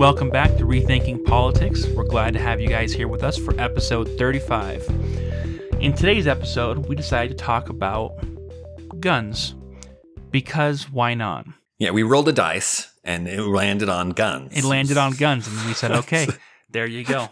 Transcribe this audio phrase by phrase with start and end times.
[0.00, 1.86] Welcome back to Rethinking Politics.
[1.88, 4.88] We're glad to have you guys here with us for episode 35.
[5.78, 8.14] In today's episode, we decided to talk about
[8.98, 9.54] guns.
[10.30, 11.44] Because why not?
[11.78, 14.56] Yeah, we rolled a dice and it landed on guns.
[14.56, 16.26] It landed on guns, and we said, okay,
[16.70, 17.28] there you go.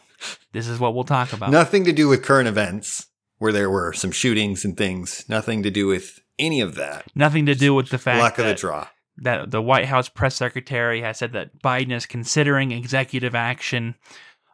[0.53, 1.50] This is what we'll talk about.
[1.50, 3.07] Nothing to do with current events
[3.39, 5.25] where there were some shootings and things.
[5.27, 7.07] Nothing to do with any of that.
[7.14, 8.89] Nothing to do with the fact Luck of the draw.
[9.23, 13.94] That the White House press secretary has said that Biden is considering executive action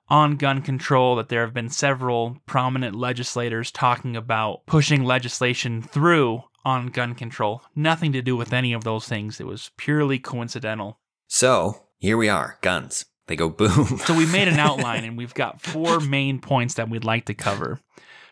[0.08, 6.42] on gun control, that there have been several prominent legislators talking about pushing legislation through
[6.64, 7.62] on gun control.
[7.74, 9.40] Nothing to do with any of those things.
[9.40, 10.98] It was purely coincidental.
[11.26, 13.06] So here we are, guns.
[13.26, 13.98] They go boom.
[14.04, 17.34] So we made an outline and we've got four main points that we'd like to
[17.34, 17.80] cover.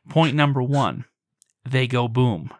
[0.09, 1.05] Point number one,
[1.69, 2.51] they go boom.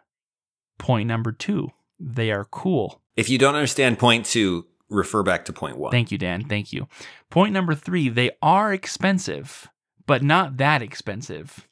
[0.79, 3.02] Point number two, they are cool.
[3.15, 5.91] If you don't understand point two, refer back to point one.
[5.91, 6.45] Thank you, Dan.
[6.45, 6.87] Thank you.
[7.29, 9.67] Point number three, they are expensive,
[10.05, 11.67] but not that expensive.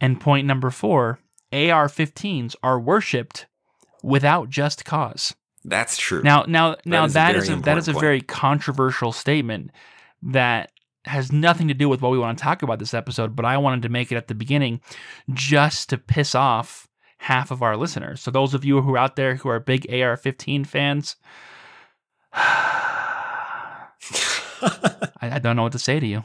[0.00, 1.20] And point number four,
[1.52, 3.46] AR 15s are worshipped
[4.02, 5.34] without just cause.
[5.64, 6.22] That's true.
[6.22, 8.02] Now, now, now is that is a, that is a point.
[8.02, 9.72] very controversial statement
[10.22, 10.70] that
[11.04, 13.34] has nothing to do with what we want to talk about this episode.
[13.34, 14.80] But I wanted to make it at the beginning
[15.32, 16.88] just to piss off
[17.18, 18.20] half of our listeners.
[18.20, 21.16] So those of you who are out there who are big AR-15 fans,
[22.32, 23.88] I,
[25.20, 26.24] I don't know what to say to you.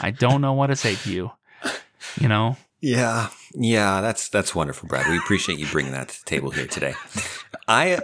[0.00, 1.30] I don't know what to say to you.
[2.20, 5.08] You know, Yeah, yeah, that's that's wonderful, Brad.
[5.08, 6.94] We appreciate you bringing that to the table here today.
[7.66, 8.00] I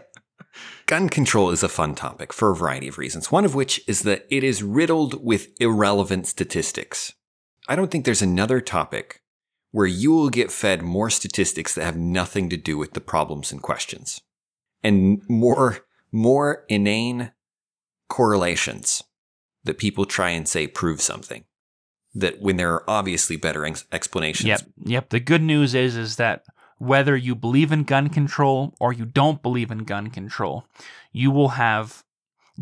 [0.87, 3.31] gun control is a fun topic for a variety of reasons.
[3.31, 7.13] One of which is that it is riddled with irrelevant statistics.
[7.69, 9.23] I don't think there's another topic
[9.75, 13.51] where you will get fed more statistics that have nothing to do with the problems
[13.51, 14.21] and questions,
[14.85, 15.79] and more
[16.13, 17.33] more inane
[18.09, 19.03] correlations
[19.65, 21.45] that people try and say prove something.
[22.15, 25.09] That when there are obviously better ex- explanations Yep, yep.
[25.11, 26.45] The good news is is that
[26.79, 30.67] whether you believe in gun control or you don't believe in gun control,
[31.11, 32.05] you will have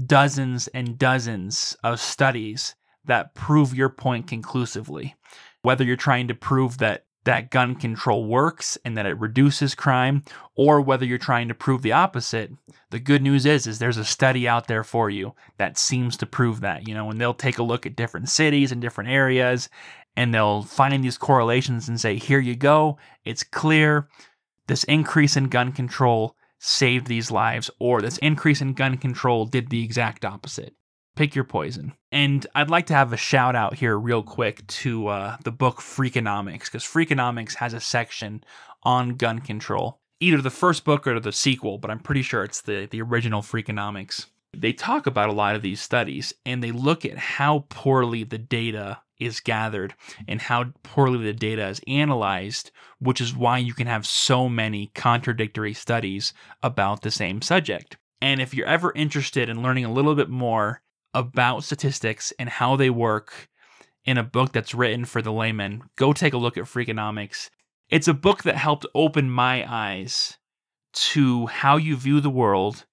[0.06, 5.14] dozens and dozens of studies that prove your point conclusively.
[5.62, 10.24] Whether you're trying to prove that that gun control works and that it reduces crime
[10.56, 12.50] or whether you're trying to prove the opposite,
[12.90, 16.26] the good news is is there's a study out there for you that seems to
[16.26, 19.68] prove that, you know, and they'll take a look at different cities and different areas
[20.16, 24.08] and they'll find these correlations and say, here you go, it's clear.
[24.66, 29.70] This increase in gun control saved these lives, or this increase in gun control did
[29.70, 30.74] the exact opposite.
[31.14, 31.92] Pick your poison.
[32.10, 35.78] And I'd like to have a shout out here, real quick, to uh, the book
[35.78, 38.42] Freakonomics, because Freakonomics has a section
[38.82, 40.00] on gun control.
[40.20, 43.42] Either the first book or the sequel, but I'm pretty sure it's the, the original
[43.42, 44.26] Freakonomics.
[44.56, 48.38] They talk about a lot of these studies and they look at how poorly the
[48.38, 49.94] data is gathered
[50.28, 54.88] and how poorly the data is analyzed, which is why you can have so many
[54.94, 57.96] contradictory studies about the same subject.
[58.20, 60.82] And if you're ever interested in learning a little bit more
[61.14, 63.48] about statistics and how they work
[64.04, 67.50] in a book that's written for the layman, go take a look at Freakonomics.
[67.88, 70.38] It's a book that helped open my eyes
[70.92, 72.84] to how you view the world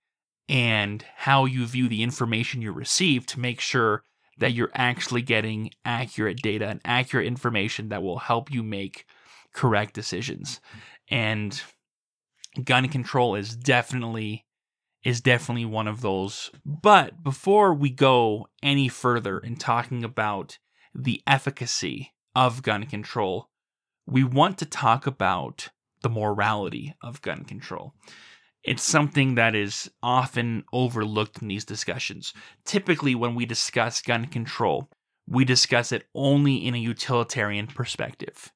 [0.48, 4.04] and how you view the information you receive to make sure
[4.40, 9.06] that you're actually getting accurate data and accurate information that will help you make
[9.54, 10.60] correct decisions.
[11.10, 11.62] And
[12.64, 14.46] gun control is definitely
[15.04, 16.52] is definitely one of those.
[16.66, 20.58] But before we go any further in talking about
[20.94, 23.50] the efficacy of gun control,
[24.06, 25.70] we want to talk about
[26.02, 27.94] the morality of gun control.
[28.64, 32.34] It's something that is often overlooked in these discussions.
[32.66, 34.90] Typically, when we discuss gun control,
[35.28, 38.52] we discuss it only in a utilitarian perspective.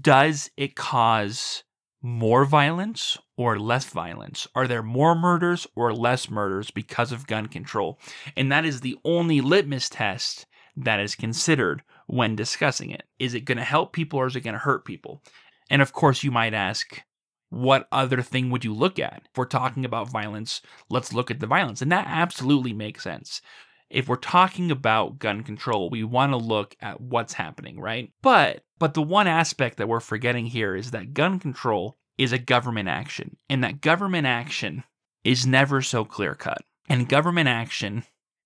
[0.00, 1.62] Does it cause
[2.02, 4.48] more violence or less violence?
[4.56, 8.00] Are there more murders or less murders because of gun control?
[8.36, 10.44] And that is the only litmus test
[10.76, 13.04] that is considered when discussing it.
[13.20, 15.22] Is it going to help people or is it going to hurt people?
[15.70, 17.00] And of course, you might ask,
[17.48, 19.22] what other thing would you look at?
[19.24, 20.60] If we're talking about violence,
[20.90, 21.80] let's look at the violence.
[21.80, 23.40] And that absolutely makes sense.
[23.88, 28.12] If we're talking about gun control, we want to look at what's happening, right?
[28.20, 32.38] But but the one aspect that we're forgetting here is that gun control is a
[32.38, 34.84] government action, and that government action
[35.24, 36.62] is never so clear cut.
[36.88, 38.04] And government action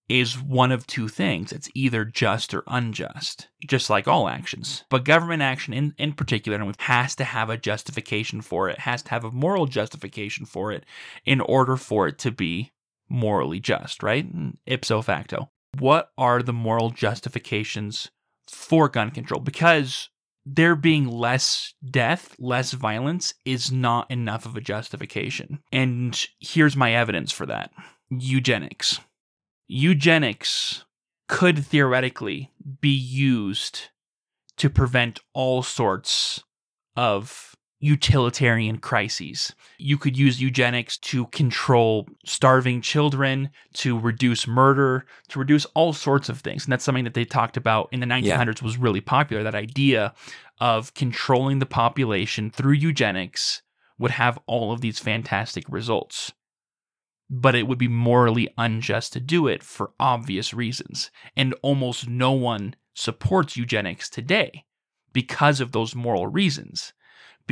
[0.08, 1.52] is one of two things.
[1.52, 4.84] It's either just or unjust, just like all actions.
[4.90, 9.10] But government action in, in particular has to have a justification for it, has to
[9.10, 10.84] have a moral justification for it
[11.24, 12.72] in order for it to be
[13.08, 14.30] morally just, right?
[14.30, 15.50] Mm, ipso facto.
[15.78, 18.10] what are the moral justifications
[18.48, 19.40] for gun control?
[19.40, 20.10] Because
[20.44, 25.60] there being less death, less violence is not enough of a justification.
[25.72, 27.70] And here's my evidence for that
[28.10, 29.00] eugenics.
[29.68, 30.84] Eugenics
[31.28, 32.50] could theoretically
[32.80, 33.88] be used
[34.58, 36.42] to prevent all sorts
[36.96, 39.55] of utilitarian crises.
[39.76, 46.29] You could use eugenics to control starving children, to reduce murder, to reduce all sorts
[46.29, 46.64] of things.
[46.64, 48.64] And that's something that they talked about in the 1900s yeah.
[48.64, 49.43] was really popular.
[49.43, 50.14] That idea
[50.61, 53.62] of controlling the population through eugenics
[53.99, 56.32] would have all of these fantastic results.
[57.29, 61.11] But it would be morally unjust to do it for obvious reasons.
[61.37, 64.67] And almost no one supports eugenics today
[65.12, 66.93] because of those moral reasons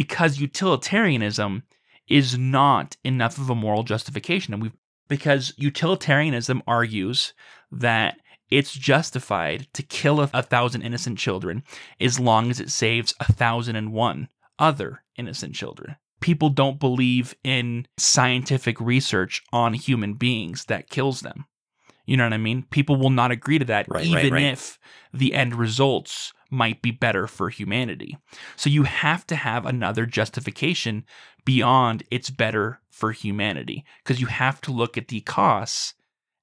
[0.01, 1.63] because utilitarianism
[2.09, 4.55] is not enough of a moral justification.
[4.55, 4.73] And we
[5.09, 7.35] because utilitarianism argues
[7.71, 8.17] that
[8.51, 11.63] it's justified to kill a, a, thousand innocent children
[12.01, 15.97] as long as it saves a thousand and one other innocent children.
[16.23, 21.45] People don't believe in scientific research on human beings that kills them.
[22.11, 22.65] You know what I mean?
[22.71, 24.43] People will not agree to that, right, even right, right.
[24.43, 24.81] if
[25.15, 28.19] the end results might be better for humanity.
[28.57, 31.05] So you have to have another justification
[31.45, 35.95] beyond it's better for humanity because you have to look at the costs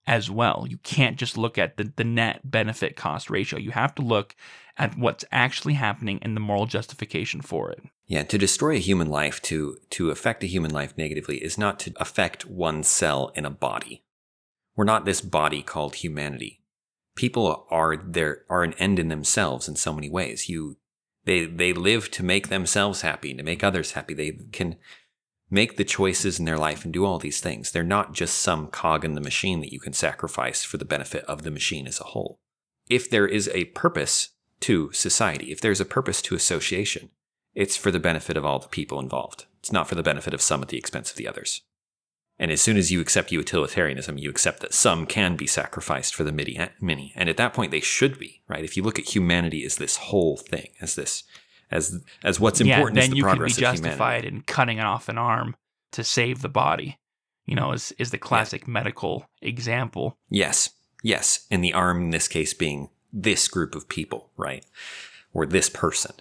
[0.05, 0.65] as well.
[0.69, 3.59] You can't just look at the, the net benefit cost ratio.
[3.59, 4.37] You have to look
[4.77, 7.83] at what's actually happening and the moral justification for it.
[8.05, 11.77] Yeah, to destroy a human life, to to affect a human life negatively is not
[11.81, 14.05] to affect one cell in a body.
[14.77, 16.61] We're not this body called humanity
[17.17, 20.47] people are there are an end in themselves in so many ways.
[20.47, 20.77] You
[21.25, 24.13] they they live to make themselves happy, to make others happy.
[24.13, 24.77] They can
[25.49, 27.71] make the choices in their life and do all these things.
[27.71, 31.25] They're not just some cog in the machine that you can sacrifice for the benefit
[31.25, 32.39] of the machine as a whole.
[32.89, 34.29] If there is a purpose
[34.61, 37.09] to society, if there's a purpose to association,
[37.53, 39.45] it's for the benefit of all the people involved.
[39.59, 41.61] It's not for the benefit of some at the expense of the others.
[42.39, 46.23] And as soon as you accept utilitarianism, you accept that some can be sacrificed for
[46.23, 47.13] the many.
[47.15, 48.63] And at that point, they should be, right?
[48.63, 51.23] If you look at humanity as this whole thing, as this,
[51.71, 55.55] as as what's important then the you could be justified in cutting off an arm
[55.91, 56.99] to save the body.
[57.45, 58.71] You know, is is the classic yeah.
[58.71, 60.17] medical example.
[60.29, 60.69] Yes,
[61.01, 64.65] yes, and the arm in this case being this group of people, right,
[65.33, 66.13] or this person,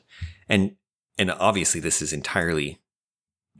[0.48, 0.76] and
[1.18, 2.80] and obviously this is entirely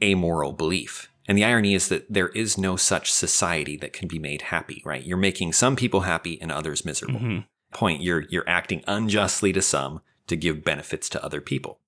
[0.01, 4.19] amoral belief and the irony is that there is no such society that can be
[4.19, 5.03] made happy, right?
[5.03, 7.19] You're making some people happy and others miserable.
[7.19, 7.39] Mm-hmm.
[7.73, 11.79] Point, you're you're acting unjustly to some to give benefits to other people.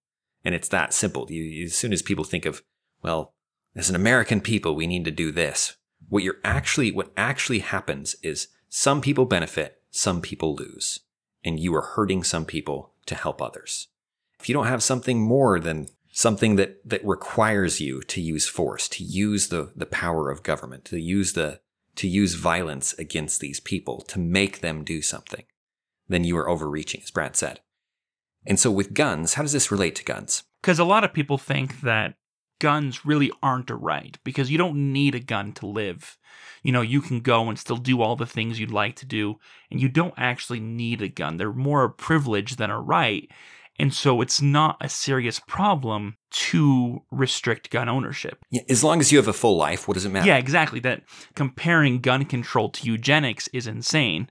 [0.44, 1.28] And it's that simple.
[1.30, 2.64] You, as soon as people think of,
[3.02, 3.34] well,
[3.76, 5.76] as an American people, we need to do this.
[6.08, 11.02] What you're actually, what actually happens is some people benefit, some people lose.
[11.44, 13.88] And you are hurting some people to help others.
[14.40, 15.88] If you don't have something more than
[16.20, 20.84] something that, that requires you to use force, to use the, the power of government,
[20.84, 21.62] to use the,
[21.96, 25.46] to use violence against these people, to make them do something,
[26.10, 27.62] then you are overreaching, as Brad said.
[28.46, 30.44] And so with guns, how does this relate to guns?
[30.62, 32.16] Because a lot of people think that
[32.60, 36.18] guns really aren't a right because you don't need a gun to live.
[36.64, 39.40] You know, you can go and still do all the things you'd like to do,
[39.72, 41.38] and you don't actually need a gun.
[41.38, 43.32] They're more a privilege than a right.
[43.80, 48.44] And so it's not a serious problem to restrict gun ownership.
[48.52, 50.28] Yeah, as long as you have a full life, what does it matter?
[50.28, 50.82] Yeah, exactly.
[50.82, 54.30] That comparing gun control to eugenics is insane.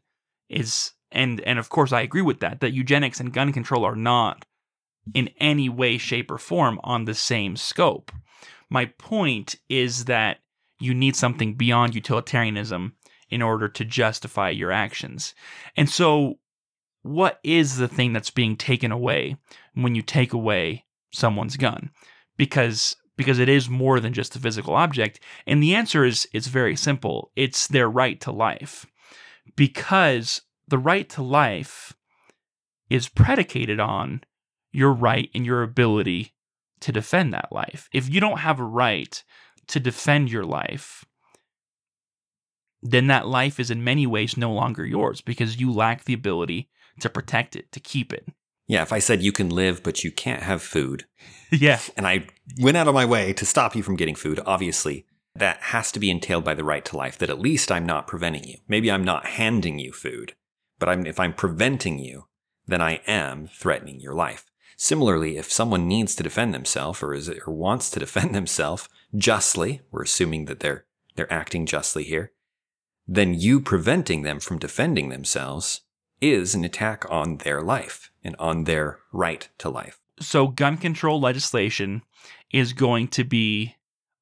[0.50, 3.97] Is and and of course I agree with that that eugenics and gun control are
[3.97, 4.45] not
[5.14, 8.12] in any way shape or form on the same scope.
[8.69, 10.38] My point is that
[10.78, 12.95] you need something beyond utilitarianism
[13.31, 15.35] in order to justify your actions.
[15.76, 16.38] And so
[17.08, 19.36] what is the thing that's being taken away
[19.74, 21.90] when you take away someone's gun?
[22.36, 25.18] Because because it is more than just a physical object.
[25.44, 27.32] And the answer is it's very simple.
[27.34, 28.86] It's their right to life.
[29.56, 31.94] Because the right to life
[32.90, 34.22] is predicated on
[34.70, 36.34] your right and your ability
[36.80, 37.88] to defend that life.
[37.92, 39.24] If you don't have a right
[39.66, 41.04] to defend your life,
[42.82, 46.68] then that life is in many ways no longer yours because you lack the ability
[47.00, 48.28] to protect it, to keep it.
[48.67, 51.07] Yeah, if I said you can live, but you can't have food.
[51.50, 51.81] yeah.
[51.97, 52.26] And I
[52.61, 56.00] went out of my way to stop you from getting food, obviously, that has to
[56.00, 58.59] be entailed by the right to life, that at least I'm not preventing you.
[58.69, 60.35] Maybe I'm not handing you food,
[60.78, 62.26] but I'm, if I'm preventing you,
[62.67, 64.45] then I am threatening your life.
[64.76, 69.81] Similarly, if someone needs to defend themselves or, is, or wants to defend themselves justly,
[69.90, 70.85] we're assuming that they're,
[71.17, 72.33] they're acting justly here,
[73.07, 75.81] then you preventing them from defending themselves
[76.20, 80.00] is an attack on their life and on their right to life.
[80.20, 82.02] So, gun control legislation
[82.50, 83.76] is going to be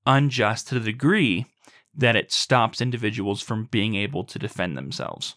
[0.04, 1.46] unjust to the degree
[1.94, 5.34] that it stops individuals from being able to defend themselves.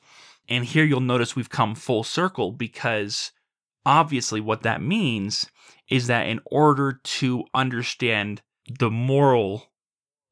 [0.49, 3.31] And here you'll notice we've come full circle because
[3.85, 5.49] obviously what that means
[5.89, 8.41] is that in order to understand
[8.79, 9.71] the moral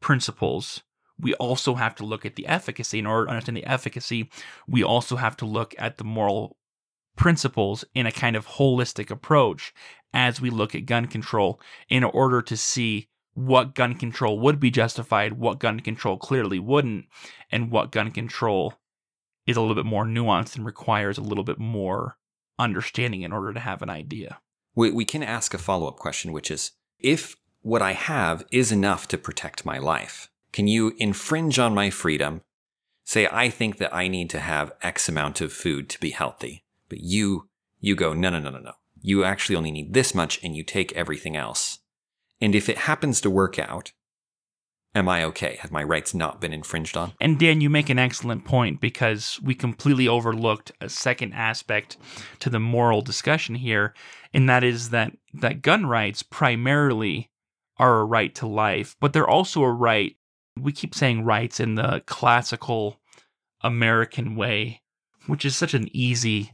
[0.02, 0.84] principles,
[1.20, 3.00] we also have to look at the efficacy.
[3.00, 4.30] In order to understand the efficacy,
[4.68, 6.58] we also have to look at the moral
[7.16, 9.74] principles in a kind of holistic approach
[10.14, 11.60] as we look at gun control
[11.90, 17.06] in order to see what gun control would be justified, what gun control clearly wouldn't,
[17.52, 18.76] and what gun control
[19.46, 22.18] is a little bit more nuanced and requires a little bit more
[22.60, 24.40] understanding in order to have an idea.
[24.76, 28.72] We, we can ask a follow up question, which is if what I have is
[28.72, 32.42] enough to protect my life, can you infringe on my freedom?
[33.04, 36.64] Say, I think that I need to have X amount of food to be healthy,
[36.90, 37.48] but you,
[37.80, 38.72] you go, no, no, no, no, no.
[39.00, 41.78] You actually only need this much and you take everything else.
[42.42, 43.92] And if it happens to work out,
[44.96, 45.60] am I okay?
[45.62, 47.14] Have my rights not been infringed on?
[47.22, 51.98] And Dan, you make an excellent point because we completely overlooked a second aspect
[52.40, 53.94] to the moral discussion here,
[54.34, 57.30] and that is that that gun rights primarily
[57.78, 60.16] are a right to life, but they're also a right.
[60.62, 63.00] We keep saying rights in the classical
[63.62, 64.82] American way,
[65.28, 66.52] which is such an easy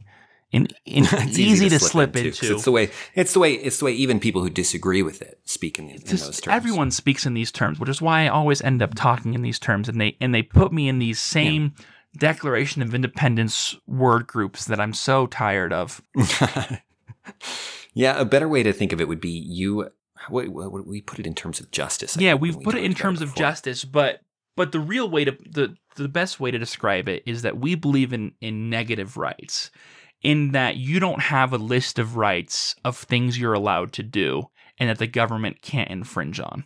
[0.54, 2.28] and, and easy, easy, to, slip, slip into.
[2.28, 2.54] into.
[2.54, 5.40] It's the way it's the way it's the way even people who disagree with it
[5.44, 6.54] speak in, in those terms.
[6.54, 9.58] Everyone speaks in these terms, which is why I always end up talking in these
[9.58, 11.84] terms, and they and they put me in these same yeah.
[12.16, 16.00] Declaration of Independence word groups that I'm so tired of.
[17.94, 19.90] yeah, a better way to think of it would be you.
[20.28, 22.16] What, we put it in terms of justice.
[22.16, 24.20] I yeah, we've we put it in terms of justice, but
[24.56, 27.74] but the real way to the the best way to describe it is that we
[27.74, 29.70] believe in in negative rights
[30.24, 34.48] in that you don't have a list of rights of things you're allowed to do
[34.78, 36.64] and that the government can't infringe on,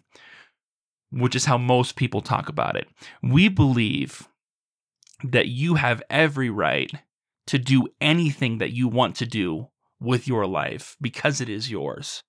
[1.11, 2.87] which is how most people talk about it.
[3.23, 4.29] We believe
[5.25, 6.91] that you have every right
[7.49, 9.69] to do anything that you want to do
[10.01, 12.23] with your life because it is yours.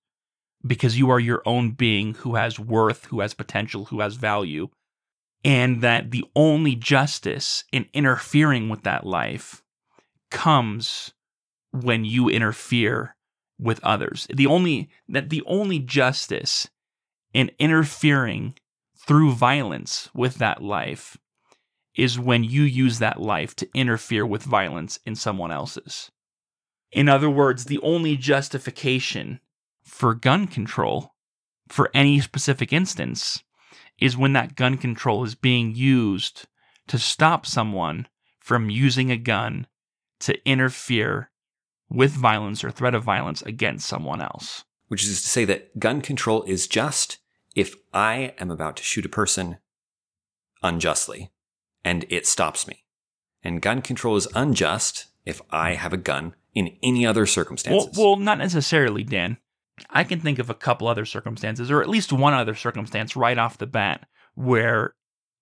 [0.66, 4.68] Because you are your own being who has worth, who has potential, who has value.
[5.42, 9.62] And that the only justice in interfering with that life
[10.30, 11.12] comes
[11.72, 13.16] when you interfere
[13.58, 14.26] with others.
[14.34, 16.68] The only that the only justice
[17.32, 18.54] in interfering
[18.98, 21.16] through violence with that life
[21.94, 26.10] is when you use that life to interfere with violence in someone else's.
[26.92, 29.40] In other words, the only justification
[30.00, 31.12] for gun control
[31.68, 33.44] for any specific instance
[33.98, 36.46] is when that gun control is being used
[36.88, 39.66] to stop someone from using a gun
[40.18, 41.30] to interfere
[41.90, 44.64] with violence or threat of violence against someone else.
[44.88, 47.18] Which is to say that gun control is just
[47.54, 49.58] if I am about to shoot a person
[50.62, 51.30] unjustly
[51.84, 52.84] and it stops me.
[53.42, 57.98] And gun control is unjust if I have a gun in any other circumstances.
[57.98, 59.36] Well, well, not necessarily, Dan.
[59.88, 63.38] I can think of a couple other circumstances, or at least one other circumstance right
[63.38, 64.94] off the bat where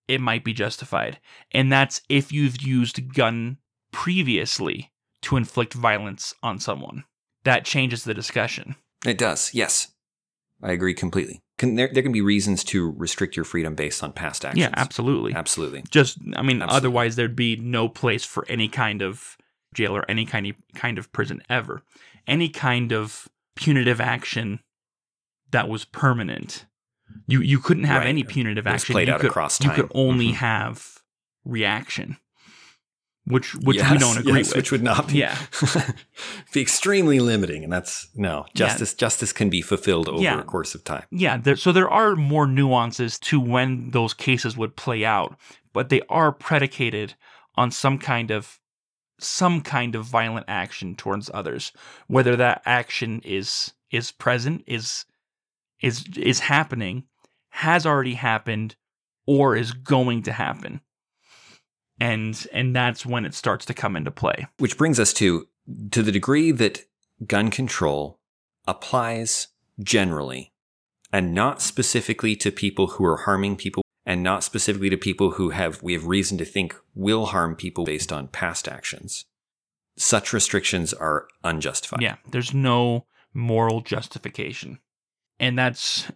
[0.07, 1.19] it might be justified.
[1.51, 3.57] And that's if you've used gun
[3.91, 4.91] previously
[5.21, 7.03] to inflict violence on someone.
[7.43, 8.75] That changes the discussion.
[9.05, 9.89] It does, yes.
[10.61, 11.41] I agree completely.
[11.57, 14.61] Can, there, there can be reasons to restrict your freedom based on past actions.
[14.61, 15.33] Yeah, absolutely.
[15.33, 15.83] Absolutely.
[15.89, 16.75] Just, I mean, absolutely.
[16.75, 19.37] otherwise there'd be no place for any kind of
[19.73, 21.81] jail or any kind of, kind of prison ever.
[22.27, 23.27] Any kind of
[23.59, 24.59] punitive action
[25.51, 26.65] that was permanent.
[27.27, 28.09] You you couldn't have right.
[28.09, 28.93] any punitive action.
[28.93, 29.71] Played you out could, across time.
[29.71, 30.35] You could only mm-hmm.
[30.35, 30.99] have
[31.43, 32.17] reaction
[33.29, 34.57] which which yes, we don't agree yes, with.
[34.57, 35.37] Which would not be yeah.
[36.53, 38.93] be extremely limiting, and that's no justice.
[38.93, 38.97] Yeah.
[38.97, 40.39] Justice can be fulfilled over yeah.
[40.39, 41.05] a course of time.
[41.11, 45.37] Yeah, there, so there are more nuances to when those cases would play out,
[45.73, 47.13] but they are predicated
[47.55, 48.59] on some kind of
[49.23, 51.71] some kind of violent action towards others,
[52.07, 55.05] whether that action is is present, is
[55.81, 57.03] is is happening,
[57.49, 58.75] has already happened,
[59.25, 60.81] or is going to happen
[61.99, 64.47] and and that's when it starts to come into play.
[64.57, 65.47] Which brings us to
[65.91, 66.85] to the degree that
[67.25, 68.19] gun control
[68.67, 69.47] applies
[69.81, 70.53] generally
[71.11, 75.49] and not specifically to people who are harming people and not specifically to people who
[75.51, 79.25] have we have reason to think will harm people based on past actions.
[79.97, 82.01] Such restrictions are unjustified.
[82.01, 84.79] Yeah, there's no moral justification.
[85.39, 86.11] And that's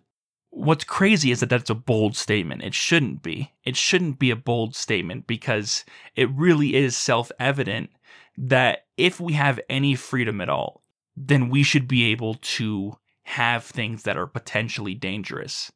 [0.49, 2.63] what's crazy is that that's a bold statement.
[2.63, 3.51] It shouldn't be.
[3.63, 5.83] It shouldn't be a bold statement because
[6.15, 7.89] it really is self evident
[8.37, 10.83] that if we have any freedom at all,
[11.15, 15.71] then we should be able to have things that are potentially dangerous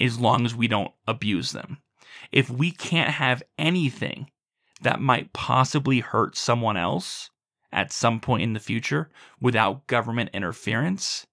[0.00, 1.78] as long as we don't abuse them.
[2.32, 4.30] If we can't have anything
[4.82, 7.30] that might possibly hurt someone else
[7.72, 9.10] at some point in the future
[9.40, 11.26] without government interference,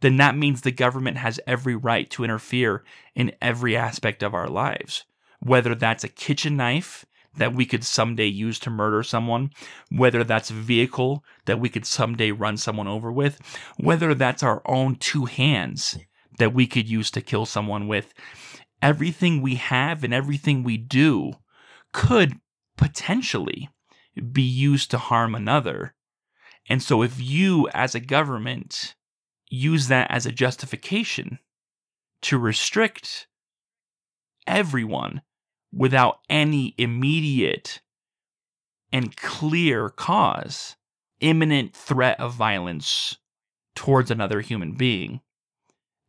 [0.00, 4.48] then that means the government has every right to interfere in every aspect of our
[4.48, 5.04] lives.
[5.40, 7.04] Whether that's a kitchen knife
[7.36, 9.50] that we could someday use to murder someone,
[9.90, 13.40] whether that's a vehicle that we could someday run someone over with,
[13.78, 15.98] whether that's our own two hands
[16.38, 18.12] that we could use to kill someone with.
[18.82, 21.32] Everything we have and everything we do
[21.92, 22.34] could
[22.76, 23.68] potentially
[24.32, 25.94] be used to harm another.
[26.68, 28.94] And so, if you, as a government,
[29.48, 31.38] use that as a justification
[32.22, 33.28] to restrict
[34.46, 35.22] everyone
[35.72, 37.80] without any immediate
[38.92, 40.76] and clear cause,
[41.20, 43.16] imminent threat of violence
[43.74, 45.20] towards another human being,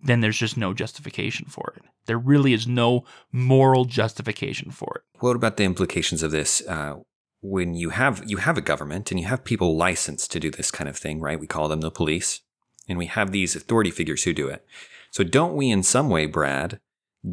[0.02, 1.84] then there's just no justification for it.
[2.06, 5.20] There really is no moral justification for it.
[5.20, 6.66] What about the implications of this?
[6.68, 6.98] Uh,
[7.42, 10.72] when you have you have a government and you have people licensed to do this
[10.72, 11.40] kind of thing, right?
[11.40, 12.42] We call them the police,
[12.88, 14.66] and we have these authority figures who do it.
[15.12, 16.80] So don't we, in some way, Brad,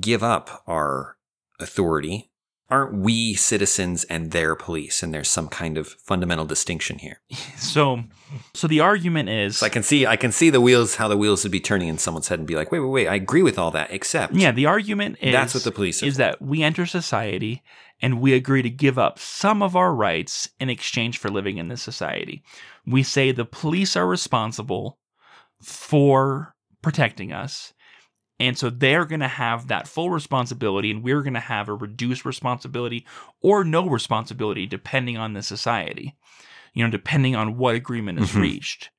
[0.01, 1.17] give up our
[1.59, 2.31] authority
[2.71, 7.21] aren't we citizens and their police and there's some kind of fundamental distinction here?
[7.57, 8.05] So
[8.53, 11.17] so the argument is so i can see i can see the wheels how the
[11.17, 13.43] wheels would be turning in someone's head and be like wait wait wait i agree
[13.43, 16.63] with all that except yeah the argument is that's what the police is that we
[16.63, 17.63] enter society
[18.05, 21.69] and we agree to give up some of our rights in exchange for living in
[21.69, 22.43] this society.
[22.87, 24.99] We say the police are responsible
[25.63, 27.73] for protecting us
[28.41, 31.75] and so they're going to have that full responsibility, and we're going to have a
[31.75, 33.07] reduced responsibility
[33.41, 36.17] or no responsibility, depending on the society,
[36.73, 38.41] you know, depending on what agreement is mm-hmm.
[38.41, 38.91] reached.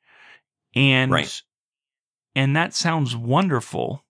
[0.73, 1.41] And, right.
[2.33, 4.05] and that sounds wonderful,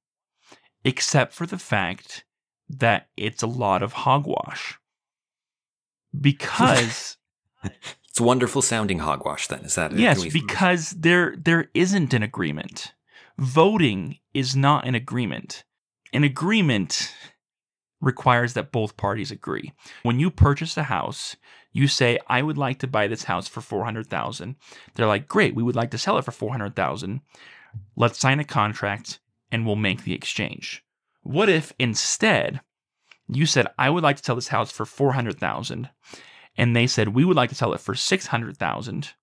[0.84, 2.24] except for the fact
[2.70, 4.80] that it's a lot of hogwash.
[6.20, 7.18] Because.
[7.64, 9.62] it's wonderful sounding hogwash, then.
[9.62, 10.00] Is that it?
[10.00, 12.94] Yes, because there there isn't an agreement
[13.38, 15.64] voting is not an agreement.
[16.14, 17.14] An agreement
[18.02, 19.74] requires that both parties agree.
[20.04, 21.36] When you purchase a house,
[21.72, 24.56] you say, "I would like to buy this house for 400,000."
[24.94, 27.22] They're like, "Great, we would like to sell it for 400,000.
[27.96, 29.20] Let's sign a contract
[29.52, 30.84] and we'll make the exchange."
[31.22, 32.62] What if instead
[33.28, 35.90] you said, "I would like to sell this house for 400,000."
[36.56, 39.14] And they said, "We would like to sell it for 600,000."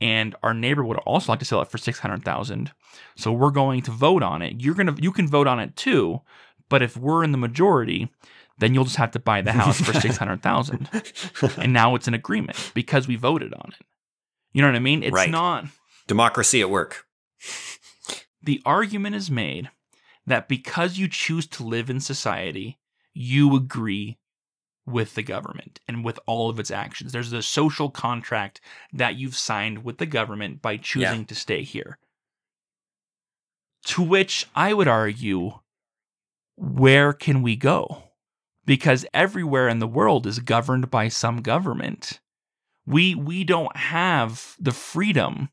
[0.00, 2.72] And our neighbor would also like to sell it for 600,000.
[3.16, 4.60] So we're going to vote on it.
[4.60, 6.20] You're going to you can vote on it too,
[6.68, 8.08] but if we're in the majority,
[8.58, 10.88] then you'll just have to buy the house for 600,000.
[11.58, 13.86] and now it's an agreement because we voted on it.
[14.52, 15.02] You know what I mean?
[15.02, 15.30] It's right.
[15.30, 15.66] not
[16.06, 17.04] democracy at work.
[18.42, 19.70] the argument is made
[20.26, 22.78] that because you choose to live in society,
[23.14, 24.18] you agree
[24.88, 27.12] with the government and with all of its actions.
[27.12, 28.60] There's a social contract
[28.92, 31.26] that you've signed with the government by choosing yeah.
[31.26, 31.98] to stay here.
[33.86, 35.60] To which I would argue,
[36.56, 38.04] where can we go?
[38.64, 42.20] Because everywhere in the world is governed by some government.
[42.86, 45.50] We we don't have the freedom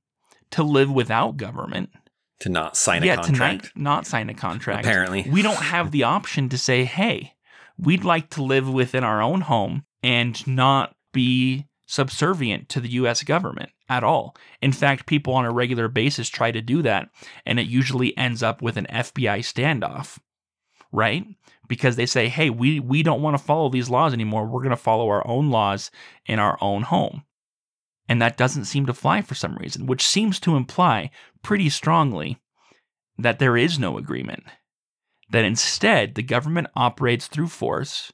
[0.51, 1.91] to live without government.
[2.39, 3.73] To not sign a yeah, contract.
[3.73, 4.85] to not, not sign a contract.
[4.85, 5.25] Apparently.
[5.29, 7.34] We don't have the option to say, hey,
[7.77, 13.23] we'd like to live within our own home and not be subservient to the US
[13.23, 14.35] government at all.
[14.61, 17.09] In fact, people on a regular basis try to do that,
[17.45, 20.17] and it usually ends up with an FBI standoff,
[20.91, 21.25] right?
[21.67, 24.45] Because they say, hey, we, we don't want to follow these laws anymore.
[24.45, 25.91] We're going to follow our own laws
[26.25, 27.23] in our own home.
[28.07, 31.09] And that doesn't seem to fly for some reason, which seems to imply
[31.41, 32.37] pretty strongly
[33.17, 34.43] that there is no agreement
[35.29, 38.11] that instead the government operates through force.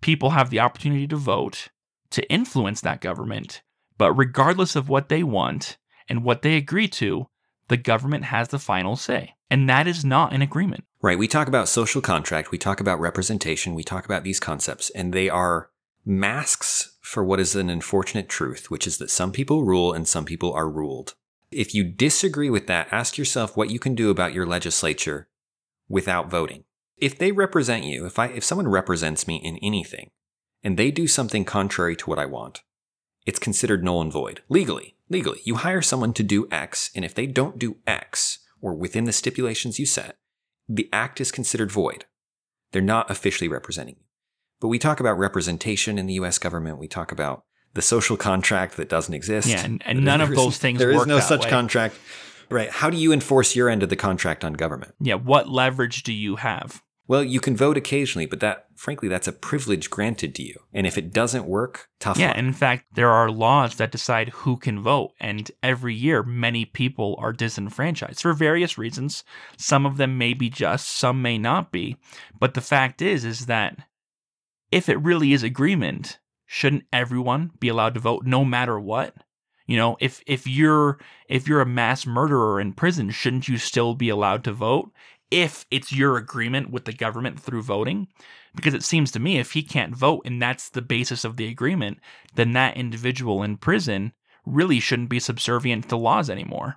[0.00, 1.68] People have the opportunity to vote,
[2.10, 3.62] to influence that government,
[3.98, 5.76] but regardless of what they want
[6.08, 7.26] and what they agree to,
[7.68, 9.34] the government has the final say.
[9.50, 10.84] And that is not an agreement.
[11.00, 11.18] Right.
[11.18, 15.12] We talk about social contract, we talk about representation, we talk about these concepts, and
[15.12, 15.70] they are
[16.04, 20.24] masks for what is an unfortunate truth, which is that some people rule and some
[20.24, 21.14] people are ruled.
[21.50, 25.28] If you disagree with that, ask yourself what you can do about your legislature
[25.88, 26.64] without voting.
[26.96, 30.10] If they represent you, if I if someone represents me in anything
[30.62, 32.62] and they do something contrary to what I want,
[33.26, 34.96] it's considered null and void legally.
[35.10, 39.04] Legally, you hire someone to do X, and if they don't do X or within
[39.04, 40.16] the stipulations you set,
[40.66, 42.06] the act is considered void.
[42.72, 44.04] They're not officially representing you.
[44.60, 46.78] But we talk about representation in the US government.
[46.78, 47.44] We talk about
[47.74, 49.48] the social contract that doesn't exist.
[49.48, 51.50] Yeah, and, and none of those things There is no such way.
[51.50, 51.96] contract.
[52.50, 52.70] Right.
[52.70, 54.94] How do you enforce your end of the contract on government?
[55.00, 56.82] Yeah, what leverage do you have?
[57.06, 60.54] Well, you can vote occasionally, but that, frankly, that's a privilege granted to you.
[60.72, 62.38] And if it doesn't work, tough Yeah, luck.
[62.38, 67.14] in fact, there are laws that decide who can vote, and every year many people
[67.18, 69.22] are disenfranchised for various reasons.
[69.58, 71.98] Some of them may be just, some may not be.
[72.40, 73.76] But the fact is is that
[74.72, 79.14] if it really is agreement, shouldn't everyone be allowed to vote no matter what?
[79.66, 80.98] You know, if if you're
[81.28, 84.92] if you're a mass murderer in prison, shouldn't you still be allowed to vote
[85.30, 88.08] if it's your agreement with the government through voting?
[88.54, 91.48] Because it seems to me if he can't vote and that's the basis of the
[91.48, 91.98] agreement,
[92.34, 94.12] then that individual in prison
[94.44, 96.76] really shouldn't be subservient to laws anymore.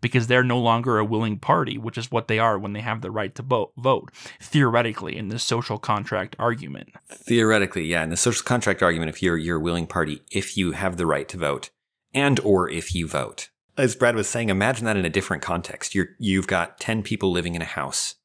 [0.00, 3.02] Because they're no longer a willing party, which is what they are when they have
[3.02, 6.88] the right to vote, theoretically, in this social contract argument.
[7.08, 8.02] Theoretically, yeah.
[8.02, 11.06] In the social contract argument, if you're you're a willing party, if you have the
[11.06, 11.70] right to vote,
[12.14, 13.48] and or if you vote.
[13.76, 15.94] As Brad was saying, imagine that in a different context.
[15.94, 18.16] You're you've got ten people living in a house,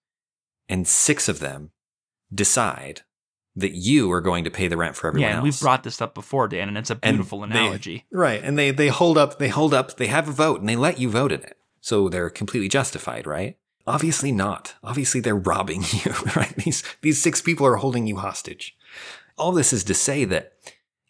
[0.67, 1.71] and six of them
[2.33, 3.01] decide
[3.55, 5.55] that you are going to pay the rent for everyone yeah, and else.
[5.55, 8.05] we've brought this up before, Dan, and it's a And beautiful they- analogy.
[8.11, 10.75] right, and they they hold up, they hold up, they have a vote, and they
[10.75, 13.57] let you vote in it, so they're completely justified, right?
[13.87, 14.75] Obviously not.
[14.83, 16.53] Obviously they're robbing you, right?
[16.57, 18.75] These these six people are holding you hostage.
[19.37, 20.53] All this is to say that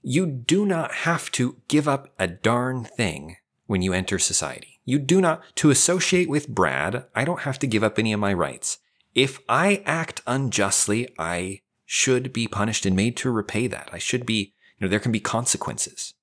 [0.01, 4.79] you do not have to give up a darn thing when you enter society.
[4.85, 7.05] You do not to associate with Brad.
[7.13, 8.79] I don't have to give up any of my rights.
[9.13, 13.89] If I act unjustly, I should be punished and made to repay that.
[13.91, 16.13] I should be, you know, there can be consequences.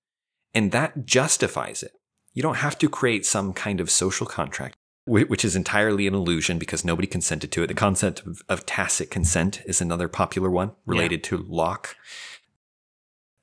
[0.55, 1.93] And that justifies it.
[2.33, 6.59] You don't have to create some kind of social contract, which is entirely an illusion
[6.59, 7.67] because nobody consented to it.
[7.67, 11.97] The concept of, of tacit consent is another popular one related to Locke.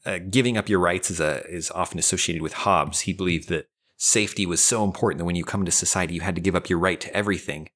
[0.05, 3.01] Uh, giving up your rights is, a, is often associated with Hobbes.
[3.01, 6.35] He believed that safety was so important that when you come into society, you had
[6.35, 7.69] to give up your right to everything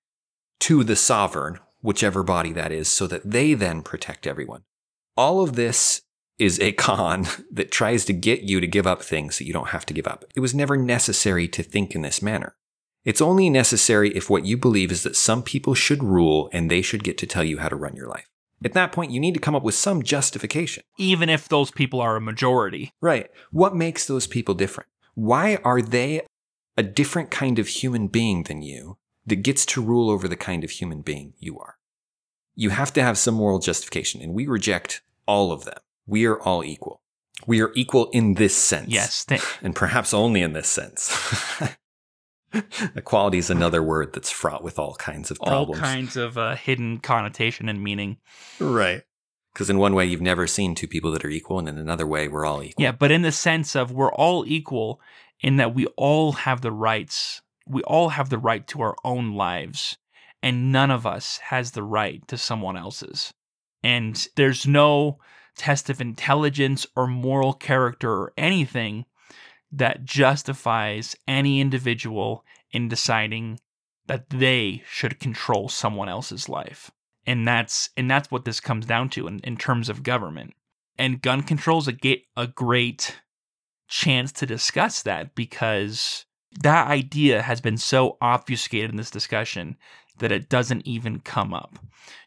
[0.62, 4.64] to the sovereign, whichever body that is, so that they then protect everyone.
[5.16, 6.02] All of this
[6.40, 9.70] is a con that tries to get you to give up things that you don't
[9.70, 10.26] have to give up.
[10.36, 12.56] It was never necessary to think in this manner.
[13.04, 16.82] It's only necessary if what you believe is that some people should rule and they
[16.82, 18.28] should get to tell you how to run your life.
[18.63, 20.84] At that point, you need to come up with some justification.
[20.98, 22.94] Even if those people are a majority.
[23.02, 23.30] Right.
[23.52, 24.89] What makes those people different?
[25.13, 26.22] Why are they
[26.78, 30.63] a different kind of human being than you that gets to rule over the kind
[30.63, 31.76] of human being you are?
[32.56, 35.78] You have to have some moral justification, and we reject all of them.
[36.08, 37.02] We are all equal.
[37.46, 38.88] We are equal in this sense.
[38.89, 39.26] Yes.
[39.26, 41.13] th- And perhaps only in this sense.
[42.95, 45.81] Equality is another word that's fraught with all kinds of problems.
[45.81, 48.17] all kinds of uh, hidden connotation and meaning.
[48.60, 49.03] Right.
[49.53, 52.05] Because in one way, you've never seen two people that are equal, and in another
[52.05, 52.84] way, we're all equal.
[52.84, 54.99] Yeah, but in the sense of we're all equal
[55.39, 57.41] in that we all have the rights.
[57.65, 59.97] We all have the right to our own lives,
[60.43, 63.34] and none of us has the right to someone else's.
[63.81, 65.19] And there's no
[65.55, 69.05] test of intelligence or moral character or anything
[69.71, 73.60] that justifies any individual in deciding
[74.08, 76.91] that they should control someone else's life.
[77.25, 80.54] And that's and that's what this comes down to in, in terms of government.
[80.97, 83.19] And gun control is a, ga- a great
[83.88, 86.25] chance to discuss that because
[86.62, 89.75] that idea has been so obfuscated in this discussion
[90.19, 91.78] that it doesn't even come up.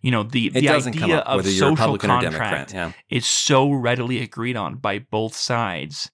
[0.03, 2.74] You know, the, It the idea up of social contract.
[2.74, 2.92] Yeah.
[3.09, 6.11] is so readily agreed on by both sides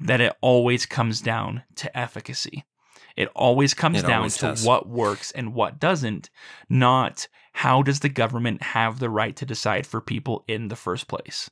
[0.00, 2.64] that it always comes down to efficacy.
[3.16, 4.64] It always comes It down always to does.
[4.64, 6.30] what works and what doesn't,
[6.68, 11.08] not how does the government have the right to decide for people in the first
[11.08, 11.50] place,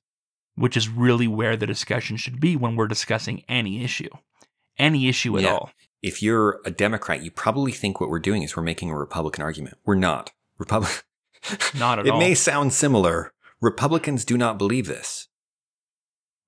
[0.54, 4.08] which is really where the discussion should be when we're discussing any issue,
[4.78, 5.54] any issue at Yeah.
[5.54, 5.70] all.
[6.00, 9.42] If you're a Democrat, you probably think what we're doing is we're making a Republican
[9.42, 9.78] argument.
[9.84, 10.30] We're not.
[10.58, 11.04] Republic.
[11.76, 12.16] Not at it all.
[12.16, 13.32] It may sound similar.
[13.60, 15.27] Republicans do not believe this.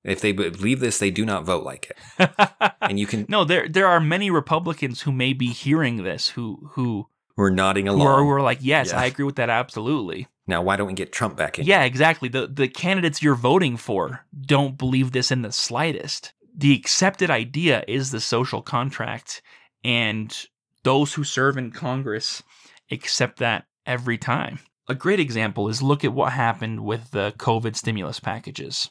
[0.05, 2.31] If they believe this, they do not vote like it.
[2.83, 3.27] And you can.
[3.29, 7.87] no, there there are many Republicans who may be hearing this who who We're nodding
[7.87, 8.07] who along.
[8.07, 9.01] are, who are like, yes, Yeah.
[9.01, 10.27] I agree with that absolutely.
[10.47, 11.67] now, why don't we get Trump back in?
[11.67, 12.29] Yeah, exactly.
[12.29, 16.33] The the candidates you're voting for don't believe this in the slightest.
[16.57, 19.41] The accepted idea is the social contract,
[19.85, 20.35] and
[20.83, 22.43] those who serve in Congress
[22.91, 24.59] accept that every time.
[24.89, 28.91] A great example is look at what happened with the COVID stimulus packages.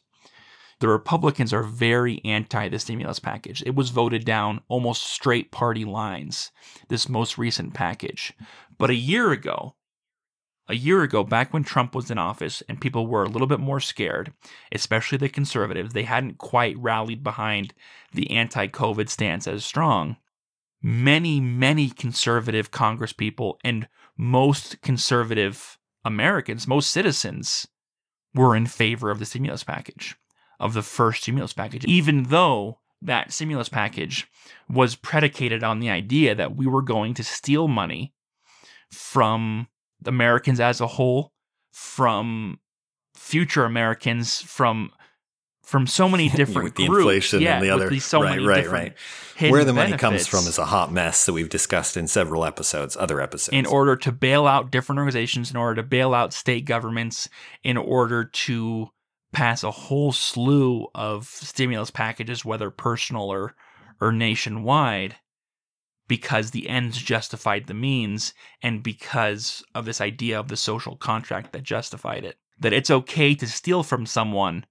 [0.80, 3.62] The Republicans are very anti the stimulus package.
[3.66, 6.52] It was voted down almost straight party lines,
[6.88, 8.34] this most recent package.
[8.78, 9.76] But a year ago,
[10.70, 13.60] a year ago, back when Trump was in office and people were a little bit
[13.60, 14.32] more scared,
[14.72, 17.74] especially the conservatives, they hadn't quite rallied behind
[18.14, 20.18] the anti COVID stance as strong.
[20.82, 27.68] Many, many conservative congresspeople and most conservative Americans, most citizens,
[28.34, 30.16] were in favor of the stimulus package,
[30.60, 34.28] of the first stimulus package, even though that stimulus package
[34.70, 38.14] was predicated on the idea that we were going to steal money
[38.92, 39.68] from
[40.06, 41.32] Americans as a whole,
[41.72, 42.60] from
[43.16, 44.92] future Americans, from
[45.70, 47.02] from so many different with the groups.
[47.02, 48.96] inflation yeah, and the other so right, many right, different
[49.40, 49.52] right.
[49.52, 52.98] Where the money comes from is a hot mess that we've discussed in several episodes,
[52.98, 53.56] other episodes.
[53.56, 57.30] in order to bail out different organizations, in order to bail out state governments,
[57.64, 58.90] in order to
[59.32, 63.56] pass a whole slew of stimulus packages, whether personal or
[64.02, 65.16] or nationwide,
[66.08, 71.52] because the ends justified the means, and because of this idea of the social contract
[71.52, 72.38] that justified it.
[72.60, 74.66] That it's okay to steal from someone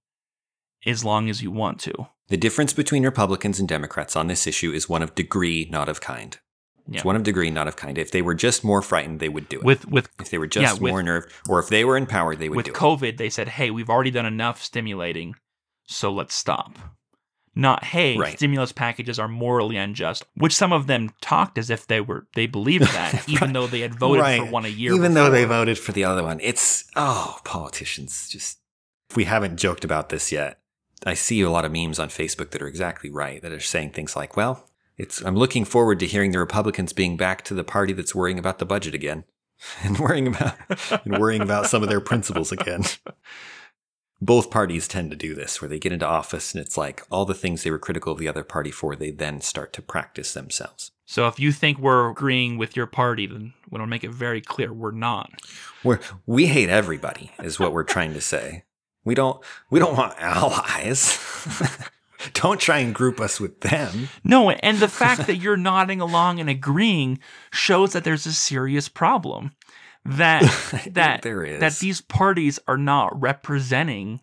[0.86, 1.92] as long as you want to.
[2.28, 6.00] the difference between Republicans and Democrats on this issue is one of degree, not of
[6.00, 6.38] kind.
[6.88, 6.96] Yeah.
[6.96, 7.98] It's one of degree, not of kind.
[7.98, 9.64] If they were just more frightened, they would do it.
[9.64, 12.06] With with if they were just yeah, with- more nerve, or if they were in
[12.06, 12.72] power, they would with do it.
[12.72, 15.34] With COVID, they said, "Hey, we've already done enough stimulating,
[15.86, 16.78] so let's stop."
[17.54, 18.36] Not, "Hey, Right.
[18.36, 22.46] stimulus packages are morally unjust," which some of them talked as if they were they
[22.46, 24.94] believed that, even though they had voted for one a year.
[24.94, 26.38] Even though they voted for the other one.
[26.40, 28.58] It's, oh, politicians just,
[29.10, 30.60] if we haven't joked about this yet,
[31.04, 33.90] I see a lot of memes on Facebook that are exactly right, that are saying
[33.90, 34.67] things like, well,
[34.98, 38.38] it's, I'm looking forward to hearing the Republicans being back to the party that's worrying
[38.38, 39.24] about the budget again
[39.82, 40.56] and worrying about,
[41.04, 42.82] and worrying about some of their principles again.
[44.20, 47.24] Both parties tend to do this, where they get into office and it's like all
[47.24, 50.34] the things they were critical of the other party for, they then start to practice
[50.34, 50.90] themselves.
[51.06, 54.40] So if you think we're agreeing with your party, then we don't make it very
[54.40, 55.30] clear we're not.
[55.84, 58.64] We're, we hate everybody is what we're trying to say.
[59.04, 61.18] We don't we don't want allies.
[62.34, 64.08] don't try and group us with them.
[64.24, 67.18] No, and the fact that you're nodding along and agreeing
[67.52, 69.52] shows that there's a serious problem.
[70.04, 70.42] That
[70.92, 71.60] that there is.
[71.60, 74.20] that these parties are not representing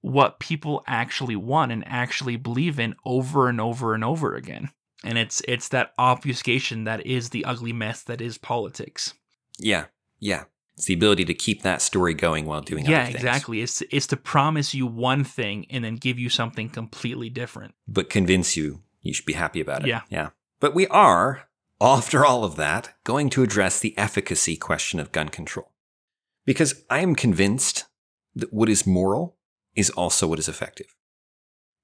[0.00, 4.70] what people actually want and actually believe in over and over and over again.
[5.02, 9.14] And it's it's that obfuscation that is the ugly mess that is politics.
[9.58, 9.86] yeah,
[10.18, 10.44] yeah.
[10.76, 13.16] It's the ability to keep that story going while doing yeah, other things.
[13.16, 13.62] exactly.
[13.62, 17.74] It's it's to promise you one thing and then give you something completely different.
[17.86, 19.88] But convince you you should be happy about it.
[19.88, 20.00] Yeah.
[20.08, 20.30] Yeah.
[20.58, 21.46] But we are,
[21.80, 25.70] after all of that, going to address the efficacy question of gun control.
[26.44, 27.84] Because I am convinced
[28.34, 29.36] that what is moral
[29.76, 30.94] is also what is effective.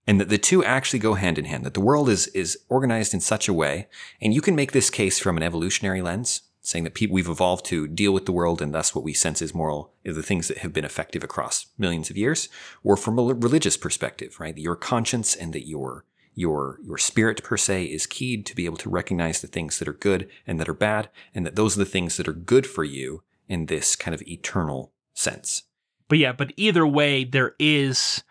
[0.07, 3.13] And that the two actually go hand in hand, that the world is, is organized
[3.13, 3.87] in such a way,
[4.21, 7.65] and you can make this case from an evolutionary lens, saying that people, we've evolved
[7.67, 10.49] to deal with the world and thus what we sense is moral are the things
[10.49, 12.49] that have been effective across millions of years,
[12.83, 14.57] or from a religious perspective, right?
[14.57, 18.77] Your conscience and that your your your spirit per se is keyed to be able
[18.77, 21.81] to recognize the things that are good and that are bad, and that those are
[21.81, 25.65] the things that are good for you in this kind of eternal sense.
[26.09, 28.23] But yeah, but either way, there is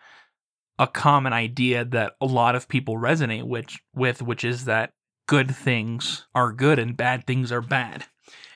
[0.78, 4.94] a common idea that a lot of people resonate which, with, which is that
[5.26, 8.06] good things are good and bad things are bad.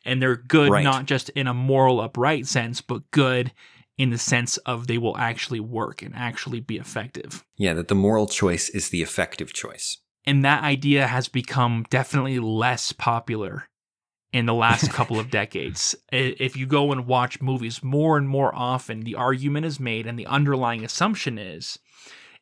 [0.05, 0.85] And they're good Right.
[0.85, 3.53] not just in a moral upright sense, but good
[3.97, 7.45] in the sense of they will actually work and actually be effective.
[7.57, 9.99] Yeah, that the moral choice is the effective choice.
[10.27, 13.69] And that idea has become definitely less popular
[14.33, 15.95] in the last couple of decades.
[16.11, 20.19] If you go and watch movies more and more often, the argument is made and
[20.19, 21.79] the underlying assumption is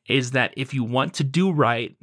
[0.08, 1.96] is that if you want to do right,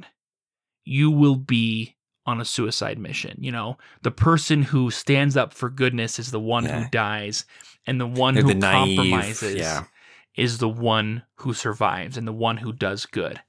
[0.84, 1.96] you will be
[2.30, 3.36] on a suicide mission.
[3.40, 6.84] You know, the person who stands up for goodness is the one Yeah.
[6.84, 7.44] who dies,
[7.86, 9.84] and the one They're who the compromises yeah.
[10.36, 13.40] is the one who survives and the one who does good,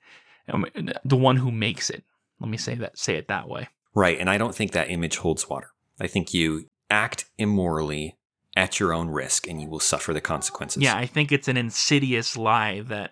[0.50, 0.66] Um,
[1.06, 2.04] the one who makes it.
[2.40, 2.98] Let me say that.
[2.98, 3.68] Say it that way.
[3.94, 4.20] Right.
[4.20, 5.72] And I don't think that image holds water.
[6.00, 8.16] I think you act immorally
[8.58, 10.82] at your own risk and you will suffer the consequences.
[10.84, 13.12] Yeah, I think it's an insidious lie that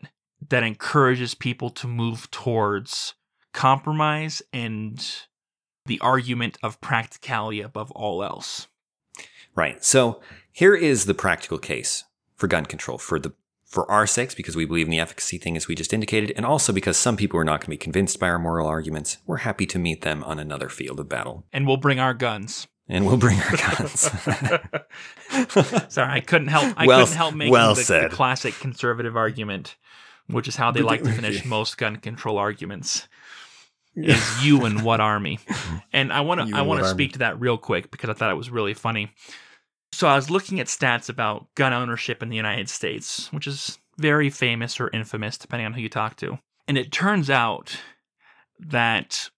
[0.49, 3.13] that encourages people to move towards
[3.53, 5.05] compromise and
[5.89, 8.67] the argument of practicality above all else.
[9.55, 9.83] Right.
[9.83, 10.21] So
[10.53, 12.05] here is the practical case
[12.37, 13.33] for gun control for the
[13.65, 16.43] for our sakes, because we believe in the efficacy thing as we just indicated, and
[16.43, 19.17] also because some people are not going to be convinced by our moral arguments.
[19.27, 21.45] We're happy to meet them on another field of battle.
[21.53, 22.67] And we'll bring our guns.
[22.87, 24.01] And we'll bring our guns.
[25.93, 26.73] Sorry, I couldn't help.
[26.77, 29.75] I Well- couldn't help making well the, the classic conservative argument,
[30.25, 33.07] which is how they like to finish most gun control arguments.
[34.03, 35.39] Is you and what army?
[35.91, 36.95] And I want to I want to army?
[36.95, 39.11] speak to that real quick because I thought it was really funny.
[39.91, 43.79] So I was looking at stats about gun ownership in the United States, which is
[43.97, 46.37] very famous or infamous, depending on who you talk to.
[46.67, 47.75] And it turns out
[48.59, 49.29] that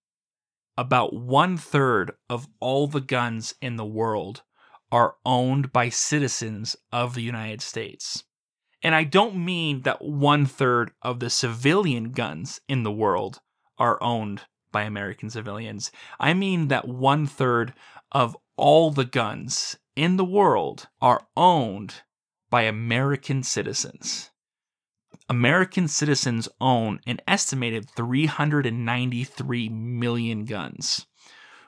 [0.76, 4.42] about one third of all the guns in the world
[4.90, 8.24] are owned by citizens of the United States.
[8.82, 13.40] And I don't mean that one third of the civilian guns in the world
[13.78, 14.42] are owned
[14.72, 15.92] by American civilians.
[16.18, 17.74] I mean that one third
[18.10, 22.02] of all the guns in the world are owned
[22.50, 24.30] by American citizens.
[25.28, 31.06] American citizens own an estimated 393 million guns,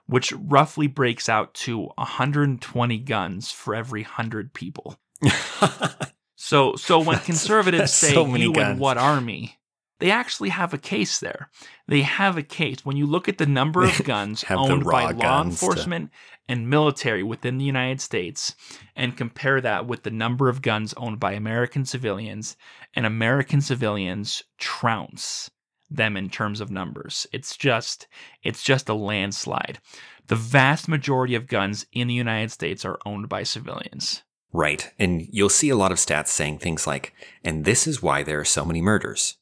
[0.07, 4.99] which roughly breaks out to 120 guns for every 100 people.
[6.37, 8.73] so so when conservatives say so you guns.
[8.73, 9.57] and what army,
[10.01, 11.51] they actually have a case there.
[11.87, 12.85] They have a case.
[12.85, 16.11] When you look at the number of guns owned by law guns to- enforcement
[16.49, 18.55] and military within the United States
[18.97, 22.57] and compare that with the number of guns owned by American civilians,
[22.95, 25.51] and American civilians trounce
[25.91, 27.27] them in terms of numbers.
[27.33, 28.09] It's just
[28.43, 29.79] it's just a landslide.
[30.27, 34.23] The vast majority of guns in the United States are owned by civilians.
[34.53, 34.91] Right.
[34.99, 38.41] And you'll see a lot of stats saying things like, and this is why there
[38.41, 39.37] are so many murders.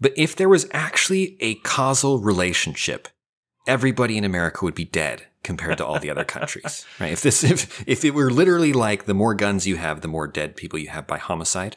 [0.00, 3.08] But if there was actually a causal relationship,
[3.66, 6.84] everybody in America would be dead compared to all the other countries.
[7.00, 7.12] Right.
[7.12, 10.26] If this if if it were literally like the more guns you have, the more
[10.26, 11.76] dead people you have by homicide,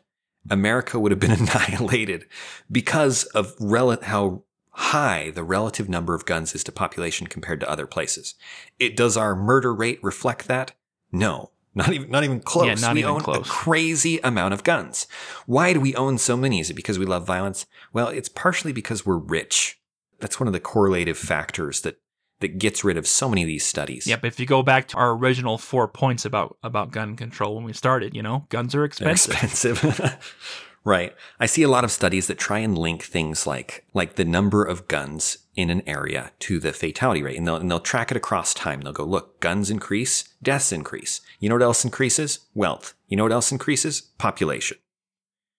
[0.49, 2.25] America would have been annihilated
[2.71, 7.69] because of rel- how high the relative number of guns is to population compared to
[7.69, 8.36] other places.
[8.77, 10.71] It does our murder rate reflect that?
[11.12, 11.51] No.
[11.75, 12.65] Not even not even close.
[12.67, 13.45] Yeah, not we even own close.
[13.45, 15.05] a crazy amount of guns.
[15.45, 16.60] Why do we own so many?
[16.60, 17.65] Is it because we love violence?
[17.93, 19.79] Well, it's partially because we're rich.
[20.19, 21.97] That's one of the correlative factors that
[22.39, 24.08] that gets rid of so many of these studies.
[24.08, 27.63] Yep, if you go back to our original four points about about gun control when
[27.65, 29.36] we started, you know, guns are They're expensive.
[29.43, 30.39] expensive.
[30.84, 31.13] right.
[31.39, 34.63] I see a lot of studies that try and link things like like the number
[34.63, 37.37] of guns in an area to the fatality rate.
[37.37, 38.81] And they'll, and they'll track it across time.
[38.81, 41.21] They'll go, look, guns increase, deaths increase.
[41.39, 42.39] You know what else increases?
[42.53, 42.93] Wealth.
[43.07, 44.01] You know what else increases?
[44.17, 44.77] Population.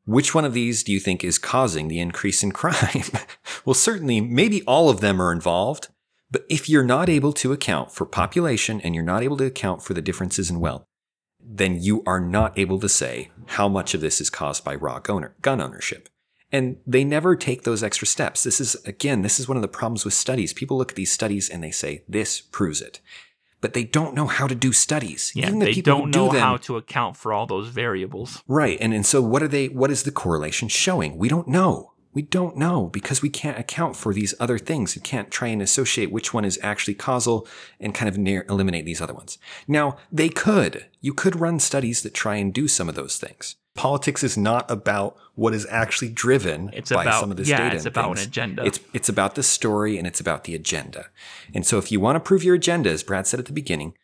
[0.07, 3.05] Which one of these do you think is causing the increase in crime?
[3.65, 5.89] well, certainly, maybe all of them are involved.
[6.31, 9.83] But if you're not able to account for population and you're not able to account
[9.83, 10.85] for the differences in wealth,
[11.43, 15.01] then you are not able to say how much of this is caused by raw
[15.01, 16.09] gun ownership.
[16.53, 18.43] And they never take those extra steps.
[18.43, 20.53] This is, again, this is one of the problems with studies.
[20.53, 23.01] People look at these studies and they say, this proves it.
[23.61, 25.33] But they don't know how to do studies.
[25.35, 27.69] Yeah, Even the they people don't do know them- how to account for all those
[27.69, 28.43] variables.
[28.49, 28.79] Right.
[28.81, 31.19] And, and so what are they, what is the correlation showing?
[31.19, 31.93] We don't know.
[32.13, 34.97] We don't know because we can't account for these other things.
[34.97, 37.47] We can't try and associate which one is actually causal
[37.79, 39.39] and kind of near, eliminate these other ones.
[39.69, 40.87] Now, they could.
[41.01, 43.55] You could run studies that try and do some of those things.
[43.75, 47.59] Politics is not about what is actually driven It's by about some of this yeah,
[47.59, 47.77] data.
[47.77, 48.23] it's about things.
[48.23, 48.65] an agenda.
[48.67, 51.07] It's it's about the story and it's about the agenda.
[51.55, 53.95] And so if you want to prove your agenda, as Brad said at the beginning,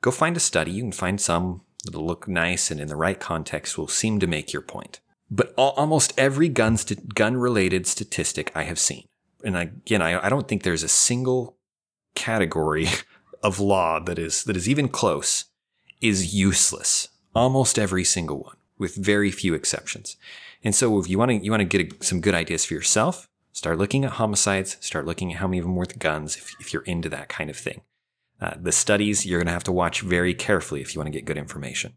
[0.00, 0.70] go find a study.
[0.72, 4.26] You can find some that'll look nice and in the right context will seem to
[4.26, 5.00] make your point.
[5.30, 9.06] But al- almost every gun st- gun related statistic I have seen,
[9.44, 11.56] and again, I, I don't think there's a single
[12.14, 12.88] category
[13.42, 15.44] of law that is that is even close,
[16.00, 17.08] is useless.
[17.34, 20.16] Almost every single one, with very few exceptions.
[20.64, 22.74] And so, if you want to you want to get a, some good ideas for
[22.74, 24.76] yourself, start looking at homicides.
[24.80, 26.36] Start looking at how many of them worth guns.
[26.36, 27.82] If, if you're into that kind of thing,
[28.40, 31.16] uh, the studies you're going to have to watch very carefully if you want to
[31.16, 31.94] get good information.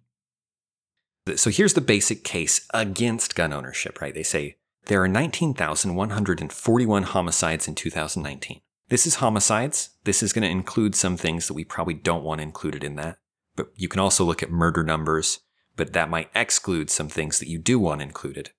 [1.36, 4.14] So here's the basic case against gun ownership, right?
[4.14, 8.60] They say there are 19,141 homicides in 2019.
[8.90, 9.92] This is homicides.
[10.04, 13.18] This is going to include some things that we probably don't want included in that.
[13.56, 15.40] But you can also look at murder numbers,
[15.76, 18.52] but that might exclude some things that you do want included.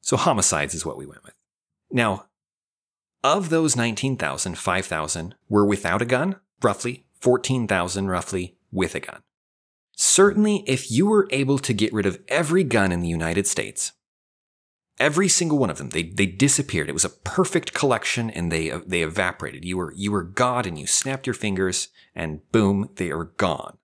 [0.00, 1.34] So homicides is what we went with.
[1.90, 2.26] Now,
[3.22, 9.22] of those 19,000, 5,000 were without a gun, roughly 14,000 roughly with a gun.
[9.94, 13.92] Certainly, if you were able to get rid of every gun in the United States,
[14.98, 16.88] every single one of them, they, they disappeared.
[16.88, 19.64] It was a perfect collection and they, they evaporated.
[19.64, 23.76] You were, you were God and you snapped your fingers and boom, they are gone.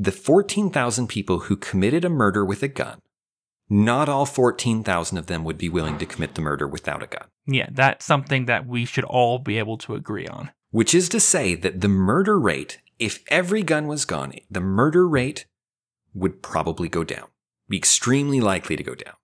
[0.00, 3.02] The 14,000 people who committed a murder with a gun,
[3.68, 7.24] not all 14,000 of them would be willing to commit the murder without a gun.
[7.46, 10.52] Yeah, that's something that we should all be able to agree on.
[10.70, 15.08] Which is to say that the murder rate, if every gun was gone, the murder
[15.08, 15.46] rate
[16.14, 17.26] would probably go down,
[17.68, 19.14] be extremely likely to go down.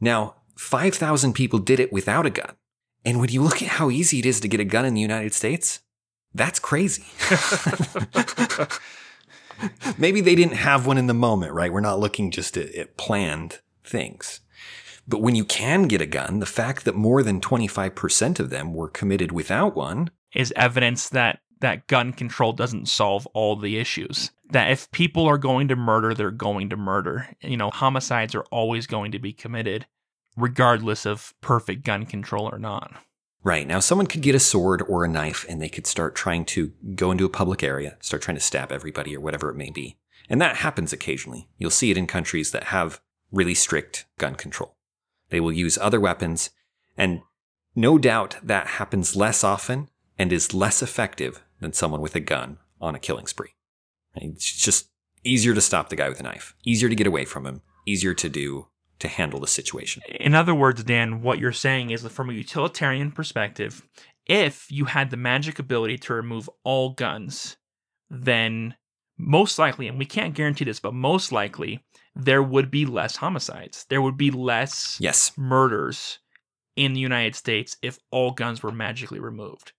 [0.00, 2.56] Now, 5,000 people did it without a gun.
[3.04, 5.00] And when you look at how easy it is to get a gun in the
[5.00, 5.78] United States,
[6.34, 7.04] that's crazy.
[9.98, 11.72] Maybe they didn't have one in the moment, right?
[11.72, 14.40] We're not looking just at, at planned things.
[15.06, 18.72] But when you can get a gun, the fact that more than 25% of them
[18.72, 24.30] were committed without one is evidence that that gun control doesn't solve all the issues.
[24.50, 27.28] That if people are going to murder, they're going to murder.
[27.40, 29.86] You know, homicides are always going to be committed,
[30.36, 32.94] regardless of perfect gun control or not.
[33.44, 33.66] Right.
[33.66, 36.72] Now, someone could get a sword or a knife and they could start trying to
[36.94, 39.98] go into a public area, start trying to stab everybody or whatever it may be.
[40.30, 41.48] And that happens occasionally.
[41.58, 44.76] You'll see it in countries that have really strict gun control.
[45.28, 46.50] They will use other weapons,
[46.96, 47.20] and
[47.74, 52.58] no doubt that happens less often and is less effective than someone with a gun
[52.80, 53.50] on a killing spree.
[54.14, 54.88] It's just
[55.22, 58.14] easier to stop the guy with a knife, easier to get away from him, easier
[58.14, 58.68] to do
[59.04, 60.02] to handle the situation.
[60.08, 63.86] In other words, Dan, what you're saying is that from a utilitarian perspective,
[64.26, 67.56] if you had the magic ability to remove all guns,
[68.10, 68.74] then
[69.18, 71.84] most likely, and we can't guarantee this, but most likely,
[72.16, 73.86] there would be less homicides.
[73.88, 75.32] There would be less yes.
[75.36, 76.18] murders
[76.76, 79.72] in the United States if all guns were magically removed.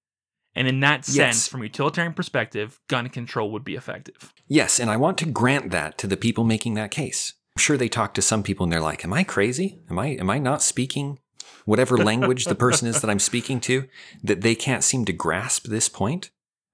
[0.55, 1.47] And in that sense, yes.
[1.47, 4.33] from a utilitarian perspective, gun control would be effective.
[4.47, 7.33] Yes, and I want to grant that to the people making that case.
[7.55, 9.79] I'm sure they talk to some people and they're like, "Am I crazy?
[9.89, 11.19] Am I am I not speaking
[11.63, 13.87] whatever language the person is that I'm speaking to
[14.23, 16.31] that they can't seem to grasp this point?"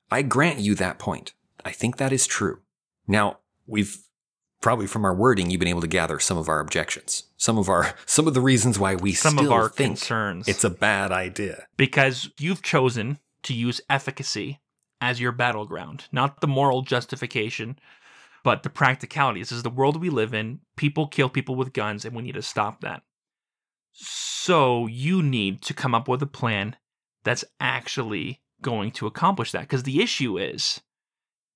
[0.10, 1.34] I grant you that point.
[1.64, 2.60] I think that is true.
[3.08, 3.98] Now, we've
[4.62, 7.24] probably from our wording you've been able to gather some of our objections.
[7.38, 10.48] Some of our some of the reasons why we some of our concerns.
[10.48, 11.68] It's a bad idea.
[11.78, 14.60] Because you've chosen to use efficacy
[15.00, 17.80] as your battleground, not the moral justification,
[18.44, 19.40] but the practicality.
[19.40, 20.60] This is the world we live in.
[20.76, 23.04] People kill people with guns, and we need to stop that.
[23.92, 26.76] So you need to come up with a plan
[27.24, 29.62] that's actually going to accomplish that.
[29.62, 30.82] Because the issue is,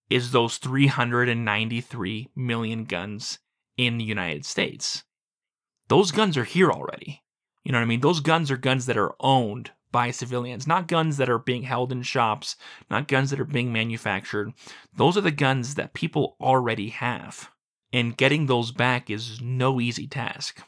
[0.09, 3.39] is those 393 million guns
[3.77, 5.03] in the United States.
[5.87, 7.23] Those guns are here already.
[7.63, 8.01] You know what I mean?
[8.01, 11.89] Those guns are guns that are owned by civilians, not guns that are being held
[11.89, 12.57] in shops,
[12.89, 14.51] not guns that are being manufactured.
[14.93, 17.49] Those are the guns that people already have.
[17.93, 20.61] And getting those back is no easy task.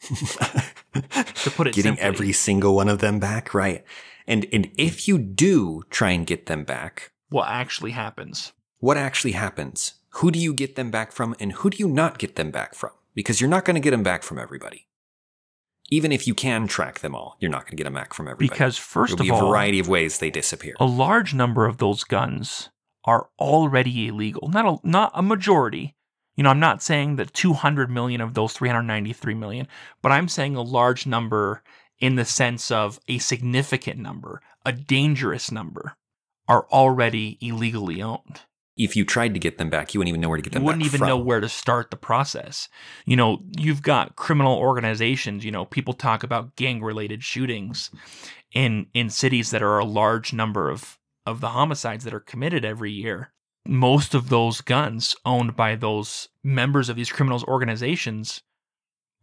[0.00, 2.02] to put it getting simply.
[2.02, 3.84] every single one of them back, right?
[4.26, 8.52] And and if you do try and get them back, what actually happens?
[8.80, 9.94] What actually happens?
[10.16, 12.74] Who do you get them back from and who do you not get them back
[12.74, 12.90] from?
[13.14, 14.88] Because you're not going to get them back from everybody
[15.92, 18.26] even if you can track them all, you're not going to get a Mac from
[18.26, 18.48] everybody.
[18.48, 20.74] Because first There'll of all, a variety of ways they disappear.
[20.80, 22.70] A large number of those guns
[23.04, 24.48] are already illegal.
[24.48, 25.94] Not a, not a majority.
[26.34, 29.68] You know, I'm not saying that 200 million of those 393 million,
[30.00, 31.62] but I'm saying a large number
[31.98, 35.98] in the sense of a significant number, a dangerous number,
[36.48, 38.40] are already illegally owned
[38.76, 40.62] if you tried to get them back, you wouldn't even know where to get them.
[40.62, 41.08] You wouldn't even from.
[41.08, 42.68] know where to start the process.
[43.04, 45.44] You know, you've got criminal organizations.
[45.44, 47.90] You know, people talk about gang-related shootings
[48.52, 52.64] in in cities that are a large number of of the homicides that are committed
[52.64, 53.32] every year.
[53.66, 58.42] Most of those guns owned by those members of these criminals organizations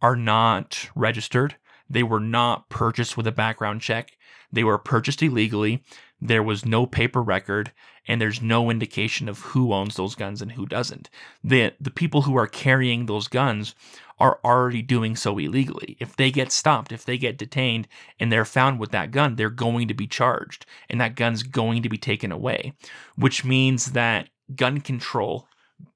[0.00, 1.56] are not registered.
[1.90, 4.16] They were not purchased with a background check.
[4.52, 5.82] They were purchased illegally.
[6.20, 7.72] There was no paper record,
[8.06, 11.10] and there's no indication of who owns those guns and who doesn't.
[11.42, 13.74] The the people who are carrying those guns
[14.18, 15.96] are already doing so illegally.
[15.98, 17.88] If they get stopped, if they get detained
[18.20, 21.82] and they're found with that gun, they're going to be charged and that gun's going
[21.82, 22.74] to be taken away,
[23.16, 25.48] which means that gun control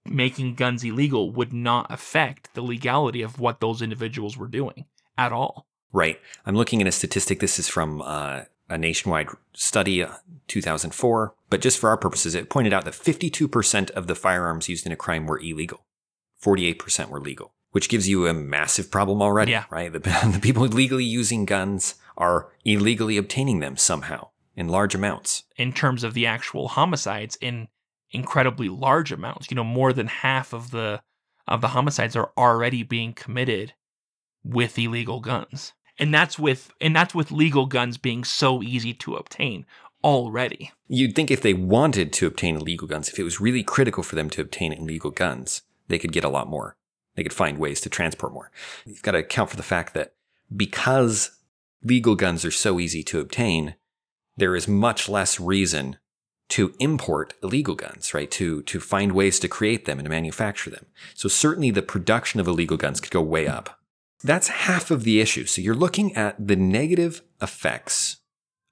[0.07, 4.86] making guns illegal would not affect the legality of what those individuals were doing
[5.18, 5.66] at all.
[5.95, 6.20] Right.
[6.45, 7.38] I'm looking at a statistic.
[7.38, 10.14] This is from uh, a nationwide study, uh,
[10.49, 11.34] 2004.
[11.49, 14.92] But just for our purposes, it pointed out that 52% of the firearms used in
[14.92, 15.84] a crime were illegal,
[16.42, 19.66] 48% were legal, which gives you a massive problem already, yeah.
[19.70, 19.92] right?
[19.92, 20.01] The,
[20.32, 25.45] the people legally using guns are illegally obtaining them somehow in large amounts.
[25.57, 27.68] In terms of the actual homicides, in
[28.11, 31.03] incredibly large amounts, you know, more than half of the
[31.47, 33.74] of the homicides are already being committed
[34.42, 39.14] with illegal guns and that's with and that's with legal guns being so easy to
[39.14, 39.66] obtain
[40.03, 40.70] already.
[40.88, 44.14] You'd think if they wanted to obtain illegal guns, if it was really critical for
[44.14, 46.76] them to obtain illegal guns, they could get a lot more.
[47.14, 48.51] They could find ways to transport more.
[48.84, 50.14] You've got to account for the fact that
[50.55, 51.38] because
[51.82, 53.76] legal guns are so easy to obtain,
[54.36, 55.97] there is much less reason
[56.51, 58.30] to import illegal guns, right?
[58.32, 60.86] To to find ways to create them and to manufacture them.
[61.14, 63.80] So certainly the production of illegal guns could go way up.
[64.25, 65.45] That's half of the issue.
[65.45, 68.16] So you're looking at the negative effects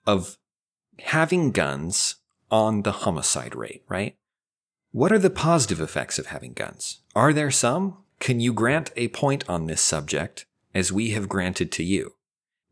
[0.06, 0.38] of
[0.98, 2.16] having guns
[2.50, 4.16] on the homicide rate, right?
[4.92, 7.00] What are the positive effects of having guns?
[7.14, 7.98] Are there some?
[8.18, 12.14] Can you grant a point on this subject as we have granted to you?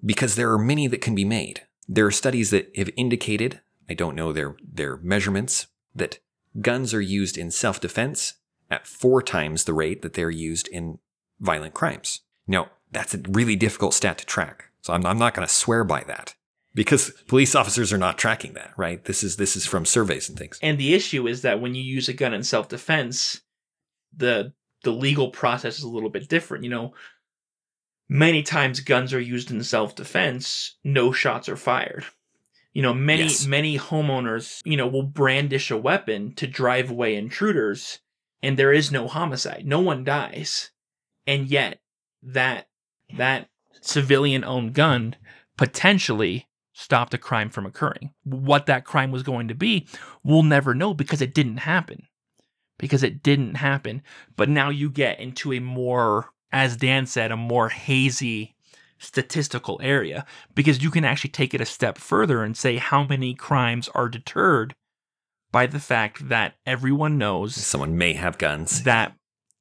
[0.05, 1.63] Because there are many that can be made.
[1.87, 3.61] There are studies that have indicated,
[3.91, 6.19] I don't know their, their measurements, that
[6.59, 8.35] guns are used in self defense
[8.71, 10.99] at four times the rate that they're used in
[11.41, 12.21] violent crimes.
[12.51, 14.65] Now, that's a really difficult stat to track.
[14.83, 16.35] So I'm, I'm not going to swear by that
[16.75, 19.05] because police officers are not tracking that, right?
[19.05, 20.59] This is this is from surveys and things.
[20.63, 23.43] And the issue is that when you use a gun in self-defense,
[24.17, 26.65] the the legal process is a little bit different.
[26.65, 26.95] You know,
[28.09, 32.05] many times guns are used in self-defense, no shots are fired.
[32.73, 33.47] You know, many Yes.
[33.47, 38.01] many homeowners, you know, will brandish a weapon to drive away intruders
[38.43, 39.67] and there is no homicide.
[39.67, 40.71] No one dies.
[41.27, 41.81] And yet
[42.23, 42.69] that
[43.17, 43.49] that
[43.81, 45.17] civilian owned gun
[45.57, 48.13] potentially stopped a crime from occurring.
[48.25, 49.87] What that crime was going to be,
[50.23, 52.07] we'll never know because it didn't happen.
[52.79, 54.03] Because it didn't happen.
[54.37, 58.55] But now you get into a more, as Dan said, a more hazy
[58.99, 63.35] statistical area because you can actually take it a step further and say how many
[63.35, 64.75] crimes are deterred
[65.53, 68.85] by the fact that everyone knows Someone may have guns.
[68.85, 69.15] that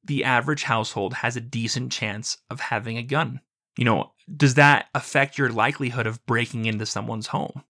[0.04, 3.40] the average household has a decent chance of having a gun.
[3.76, 7.64] You know, does that affect your likelihood of breaking into someone's home?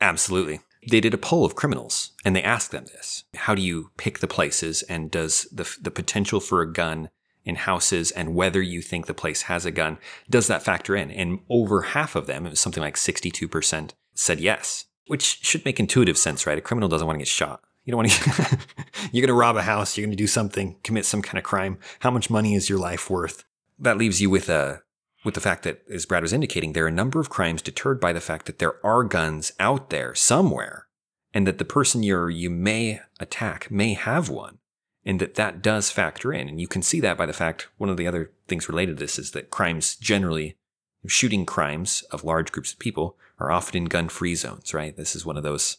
[0.00, 0.60] Absolutely.
[0.88, 3.24] They did a poll of criminals and they asked them this.
[3.34, 7.10] How do you pick the places and does the, the potential for a gun
[7.44, 11.10] in houses and whether you think the place has a gun, does that factor in?
[11.10, 15.80] And over half of them, it was something like 62%, said yes, which should make
[15.80, 16.58] intuitive sense, right?
[16.58, 17.62] A criminal doesn't want to get shot.
[17.86, 18.58] You don't want to,
[19.12, 21.44] you're going to rob a house, you're going to do something, commit some kind of
[21.44, 21.78] crime.
[22.00, 23.44] How much money is your life worth?
[23.78, 24.82] That leaves you with a,
[25.24, 28.00] with the fact that, as Brad was indicating, there are a number of crimes deterred
[28.00, 30.88] by the fact that there are guns out there somewhere,
[31.32, 34.58] and that the person you're you may attack may have one,
[35.04, 36.48] and that that does factor in.
[36.48, 39.04] And you can see that by the fact one of the other things related to
[39.04, 40.56] this is that crimes generally,
[41.06, 44.74] shooting crimes of large groups of people, are often in gun-free zones.
[44.74, 44.96] Right?
[44.96, 45.78] This is one of those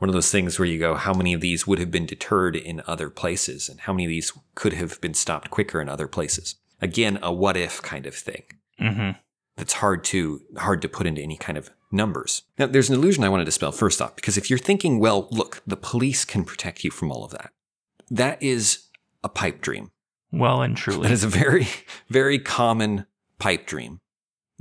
[0.00, 2.56] one of those things where you go, how many of these would have been deterred
[2.56, 6.08] in other places, and how many of these could have been stopped quicker in other
[6.08, 6.56] places?
[6.80, 8.42] Again, a what if kind of thing
[8.80, 9.10] Mm-hmm.
[9.58, 12.42] that's hard to hard to put into any kind of numbers.
[12.58, 15.28] Now, there's an illusion I want to dispel first off, because if you're thinking, well,
[15.30, 17.52] look, the police can protect you from all of that,
[18.10, 18.84] that is
[19.22, 19.90] a pipe dream.
[20.32, 21.10] Well and truly.
[21.12, 21.68] is a very,
[22.08, 23.04] very common
[23.38, 24.00] pipe dream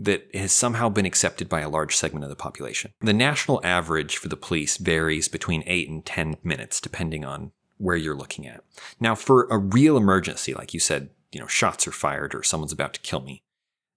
[0.02, 2.92] that has somehow been accepted by a large segment of the population.
[3.02, 7.98] The national average for the police varies between eight and 10 minutes, depending on where
[7.98, 8.64] you're looking at.
[9.00, 12.72] Now, for a real emergency, like you said, you know, shots are fired or someone's
[12.72, 13.44] about to kill me,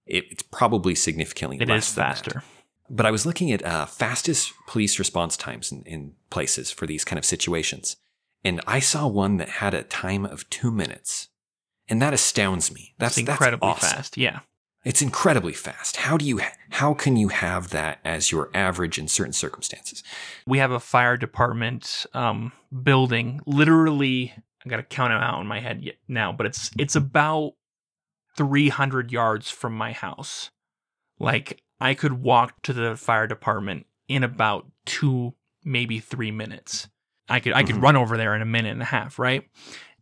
[0.05, 2.17] it, it's probably significantly It less is than that.
[2.17, 2.43] faster.
[2.91, 7.05] But I was looking at uh, fastest police response times in, in places for these
[7.05, 7.97] kind of situations.
[8.45, 11.29] And I saw one that had a time of two minutes.
[11.89, 12.95] And that astounds me.
[12.99, 13.97] That's That's incredibly that's awesome.
[13.97, 14.17] fast.
[14.19, 14.41] Yeah.
[14.85, 15.97] It's incredibly fast.
[15.99, 20.03] How do you how can you have that as your average in certain circumstances?
[20.47, 22.53] We have a fire department um,
[22.83, 23.41] building.
[23.47, 27.53] Literally, I got to count them out in my head now, but it's it's about
[28.37, 30.51] 300 yards from my house.
[31.19, 36.89] Like I could walk to the fire department in about two, maybe three minutes.
[37.29, 37.83] I could I could Mhm.
[37.83, 39.49] run over there in a minute and a half, right?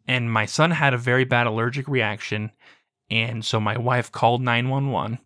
[0.08, 2.50] And my son had a very bad allergic reaction,
[3.10, 5.18] and so my wife called 911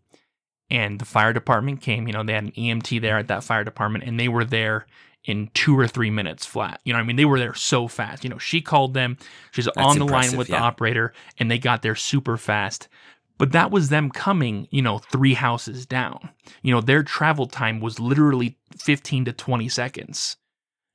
[0.71, 2.07] and the fire department came.
[2.07, 4.87] You know, they had an EMT there at that fire department, and they were there
[5.25, 6.81] in two or three minutes flat.
[6.85, 8.25] You know, I mean, they were there so fast.
[8.25, 9.17] You know, she called them.
[9.53, 10.59] She's on the line with yeah.
[10.59, 12.89] the operator, and they got there super fast.
[13.37, 16.31] But that was them coming, you know, three houses down.
[16.63, 20.37] You know, their travel time was literally 15 to 20 seconds,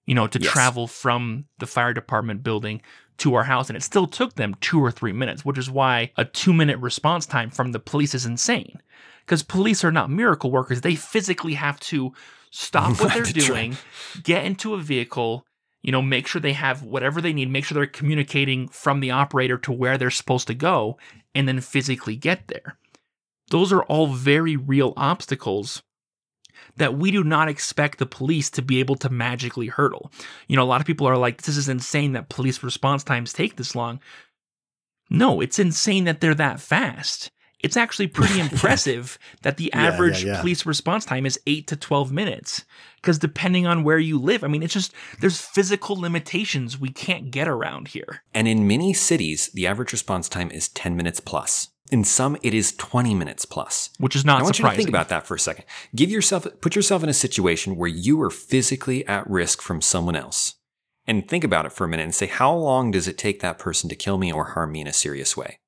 [0.06, 0.52] you know, to Yes.
[0.52, 2.82] travel from the fire department building
[3.20, 3.70] to our house.
[3.70, 6.78] And it still took them two or three minutes, which is why a two minute
[6.80, 8.82] response time from the police is insane.
[9.26, 10.82] Because police are not miracle workers.
[10.82, 12.14] They physically have to
[12.52, 13.78] stop what they're doing,
[14.24, 15.46] get into a vehicle,
[15.82, 19.12] you know, make sure they have whatever they need, make sure they're communicating from the
[19.12, 20.98] operator to where they're supposed to go,
[21.36, 22.78] and then physically get there.
[23.52, 25.84] Those are all very real obstacles
[26.78, 30.12] that we do not expect the police to be able to magically hurdle.
[30.48, 33.34] You know, a lot of people are like, this is insane that police response times
[33.34, 34.00] take this long.
[35.10, 37.32] No, it's insane that they're that fast.
[37.60, 40.40] It's actually pretty impressive that the Yeah, yeah, average yeah.
[40.40, 42.64] police response time is 8 to 12 minutes.
[42.98, 47.32] Because depending on where you live, I mean, it's just, there's physical limitations we can't
[47.32, 48.24] get around here.
[48.34, 51.70] And in many cities, the average response time is 10 minutes plus.
[51.90, 53.90] In some, it is 20 minutes plus.
[53.98, 54.74] Which is not I want surprising.
[54.74, 55.66] you to think about that for a second.
[55.96, 60.16] Give yourself, put yourself in a situation where you are physically at risk from someone
[60.16, 60.56] else,
[61.08, 63.58] and think about it for a minute and say, how long does it take that
[63.58, 65.60] person to kill me or harm me in a serious way?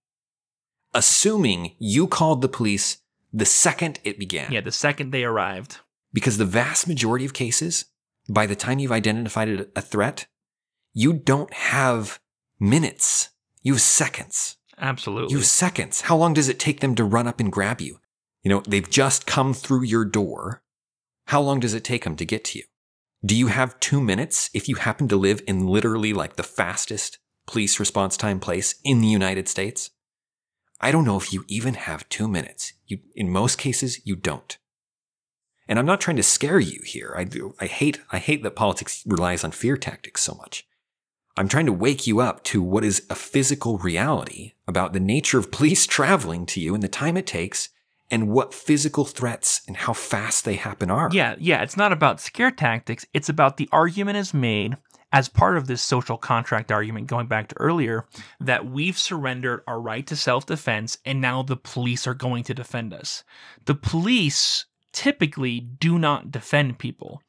[0.94, 2.98] Assuming you called the police
[3.34, 4.52] the second it began.
[4.52, 5.80] Yeah, the second they arrived.
[6.14, 7.86] Because the vast majority of cases,
[8.30, 10.28] by the time you've identified a threat,
[10.94, 12.20] you don't have
[12.60, 13.30] minutes.
[13.62, 14.58] You have seconds.
[14.82, 15.36] Absolutely.
[15.36, 16.02] You seconds.
[16.02, 18.00] How long does it take them to run up and grab you?
[18.44, 20.64] You know, they've just come through your door.
[21.28, 22.64] How long does it take them to get to you?
[23.24, 27.20] Do you have two minutes if you happen to live in literally like the fastest
[27.46, 29.92] police response time place in the United States?
[30.80, 32.74] I don't know if you even have two minutes.
[32.88, 34.58] You, in most cases, you don't.
[35.68, 37.14] And I'm not trying to scare you here.
[37.16, 37.54] I do.
[37.60, 40.66] I hate, I hate that politics relies on fear tactics so much.
[41.38, 45.40] I'm trying to wake you up to what is a physical reality about the nature
[45.40, 47.70] of police traveling to you and the time it takes
[48.10, 51.10] and what physical threats and how fast they happen are.
[51.14, 53.06] Yeah, yeah, it's not about scare tactics.
[53.14, 54.76] It's about the argument is made
[55.14, 58.06] as part of this social contract argument going back to earlier
[58.40, 62.94] that we've surrendered our right to self-defense and now the police are going to defend
[62.94, 63.24] us.
[63.66, 67.22] The police typically do not defend people.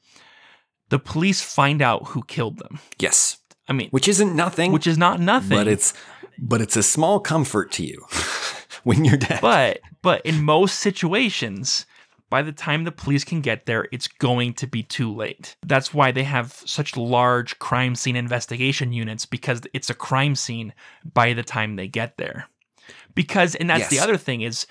[0.90, 2.78] The police find out who killed them.
[2.98, 3.38] Yes.
[3.68, 4.72] I mean, which isn't nothing.
[4.72, 5.56] Which is not nothing.
[5.56, 5.94] But it's
[6.38, 8.04] but it's a small comfort to you
[8.84, 9.40] when you're dead.
[9.40, 11.86] But but in most situations,
[12.32, 15.56] by the time the police can get there, it's going to be too late.
[15.66, 20.72] That's why they have such large crime scene investigation units because it's a crime scene
[21.12, 22.48] by the time they get there.
[23.14, 23.90] Because and that's yes.
[23.90, 24.66] the other thing is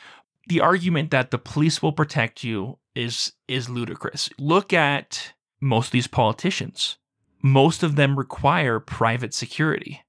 [0.47, 4.29] the argument that the police will protect you is is ludicrous.
[4.37, 6.97] Look at most of these politicians.
[7.41, 10.01] Most of them require private security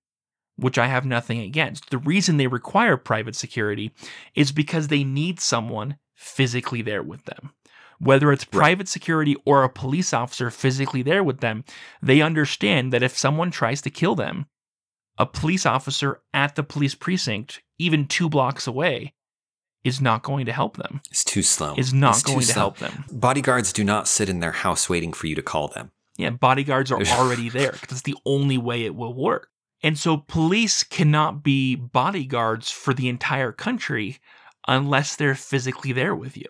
[0.56, 1.90] which I have nothing against.
[1.90, 3.92] The reason they require private security
[4.34, 7.50] is because they need someone physically there with them.
[7.98, 11.64] Whether it's private security or a police officer physically there with them,
[12.02, 14.46] they understand that if someone tries to kill them,
[15.18, 19.14] a police officer at the police precinct, even two blocks away,
[19.84, 21.00] is not going to help them.
[21.10, 21.74] It's too slow.
[21.76, 23.04] Is not it's going to help them.
[23.12, 25.92] Bodyguards do not sit in their house waiting for you to call them.
[26.16, 29.48] Yeah, bodyguards are already there That's the only way it will work.
[29.82, 34.18] And so police cannot be bodyguards for the entire country
[34.68, 36.46] unless they're physically there with you.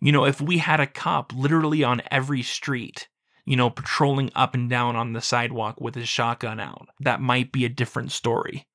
[0.00, 3.08] You know, if we had a cop literally on every street,
[3.44, 7.50] you know, patrolling up and down on the sidewalk with his shotgun out, that might
[7.50, 8.66] be a different story.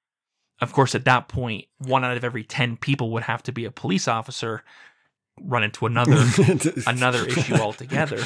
[0.62, 3.64] Of course, at that point, one out of every 10 people would have to be
[3.64, 4.64] a police officer,
[5.44, 6.26] run into another
[6.88, 8.22] another issue altogether.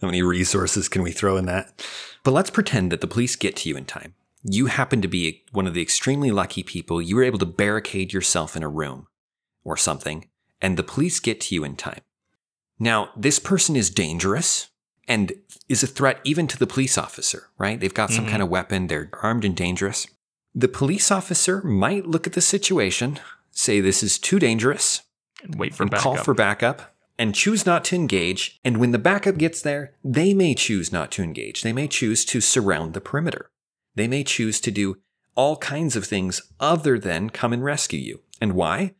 [0.00, 1.84] How many resources can we throw in that?
[2.24, 5.44] But let's pretend that the police get to you in time you happen to be
[5.52, 7.02] one of the extremely lucky people.
[7.02, 9.06] You were able to barricade yourself in a room
[9.64, 10.28] or something,
[10.60, 12.00] and the police get to you in time.
[12.78, 14.68] Now, this person is dangerous
[15.06, 15.32] and
[15.68, 17.80] is a threat even to the police officer, right?
[17.80, 18.30] They've got some mm-hmm.
[18.30, 20.06] kind of weapon, they're armed and dangerous.
[20.54, 23.18] The police officer might look at the situation,
[23.50, 25.02] say this is too dangerous,
[25.42, 26.02] and wait for and backup.
[26.02, 28.58] call for backup, and choose not to engage.
[28.64, 31.62] And when the backup gets there, they may choose not to engage.
[31.62, 33.50] They may choose to surround the perimeter.
[33.94, 34.98] They may choose to do
[35.34, 38.20] all kinds of things other than come and rescue you.
[38.40, 38.94] And why?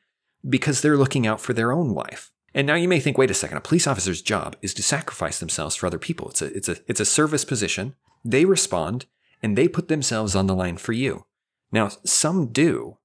[0.48, 2.32] Because they're looking out for their own life.
[2.54, 5.38] And now you may think, wait a second, a police officer's job is to sacrifice
[5.38, 6.28] themselves for other people.
[6.30, 7.94] It's a, it's a, it's a service position.
[8.24, 9.06] They respond
[9.42, 11.26] and they put themselves on the line for you.
[11.70, 12.98] Now, some do,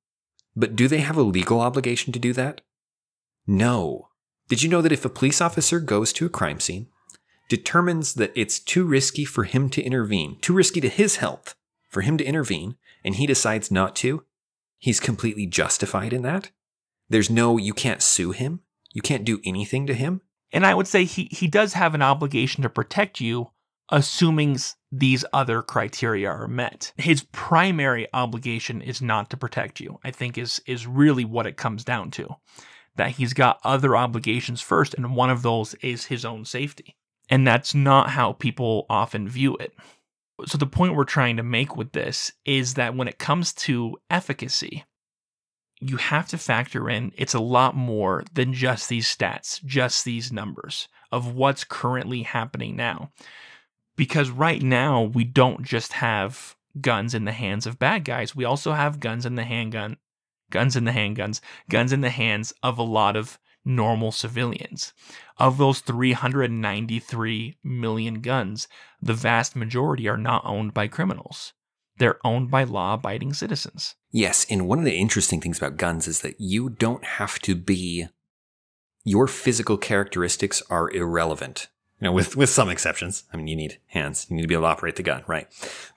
[0.56, 2.62] but do they have a legal obligation to do that?
[3.46, 4.10] No.
[4.48, 6.88] Did you know that if a police officer goes to a crime scene,
[7.50, 11.56] determines that it's too risky for him to intervene, too risky to his health,
[11.90, 14.24] for him to intervene and he decides not to,
[14.80, 16.52] he's completely justified in that.
[17.10, 18.62] There's no, you can't sue him.
[18.94, 20.22] You can't do anything to him.
[20.52, 23.50] And I would say he, he does have an obligation to protect you,
[23.90, 24.58] assuming
[24.92, 26.94] these other criteria are met.
[26.96, 31.58] His primary obligation is not to protect you, I think is, is really what it
[31.58, 32.36] comes down to.
[32.96, 36.96] That he's got other obligations first, and one of those is his own safety.
[37.30, 39.74] And that's not how people often view it.
[40.46, 43.98] So, the point we're trying to make with this is that when it comes to
[44.10, 44.84] efficacy,
[45.80, 50.32] you have to factor in it's a lot more than just these stats, just these
[50.32, 53.12] numbers of what's currently happening now.
[53.96, 58.46] Because right now, we don't just have guns in the hands of bad guys, we
[58.46, 59.98] also have guns in the handgun,
[60.54, 64.94] guns in the handguns, guns in the hands of a lot of normal civilians.
[65.38, 68.68] Of those 393 million guns,
[69.02, 71.54] the vast majority are not owned by criminals.
[71.98, 73.96] They're owned by law abiding citizens.
[74.12, 77.56] Yes, and one of the interesting things about guns is that you don't have to
[77.56, 78.08] be,
[79.04, 81.68] your physical characteristics are irrelevant
[82.00, 83.24] You know, with with some exceptions.
[83.34, 84.28] I mean, you need hands.
[84.30, 85.48] You need to be able to operate the gun, right?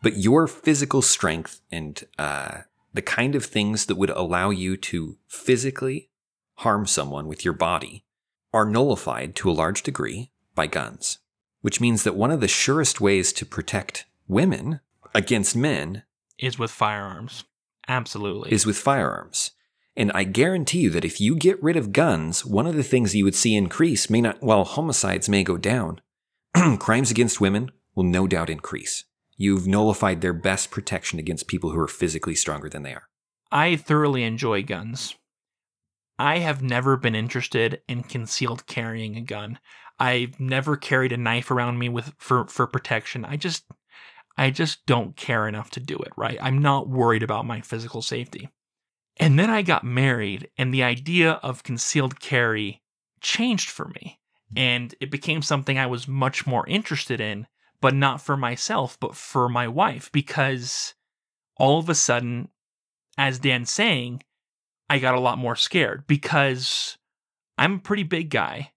[0.02, 2.62] But your physical strength and uh,
[2.96, 6.10] the kind of things that would allow you to physically
[6.56, 8.04] harm someone with your body
[8.52, 11.18] are nullified to a large degree by guns,
[11.60, 14.80] which means that one of the surest ways to protect women
[15.14, 16.04] against men
[16.38, 17.44] Is with firearms.
[17.88, 18.50] Absolutely.
[18.50, 19.52] is with firearms.
[19.94, 23.14] And I guarantee you that if you get rid of guns, one of the things
[23.14, 26.00] you would see increase may not, while homicides may go down,
[26.78, 29.04] crimes against women will no doubt increase.
[29.36, 33.08] You've nullified their best protection against people who are physically stronger than they are.
[33.52, 35.14] I thoroughly enjoy guns.
[36.18, 39.58] I have never been interested in concealed carrying a gun.
[39.98, 43.24] I've never carried a knife around me with for for protection.
[43.24, 43.64] I just
[44.38, 46.38] I just don't care enough to do it, right?
[46.40, 48.48] I'm not worried about my physical safety.
[49.18, 52.82] And then I got married and the idea of concealed carry
[53.20, 54.20] changed for me.
[54.54, 57.46] And it became something I was much more interested in,
[57.80, 60.94] but not for myself, but for my wife because
[61.58, 62.48] all of a sudden
[63.18, 64.22] as Dan's saying,
[64.88, 66.98] I got a lot more scared because
[67.58, 68.72] I'm a pretty big guy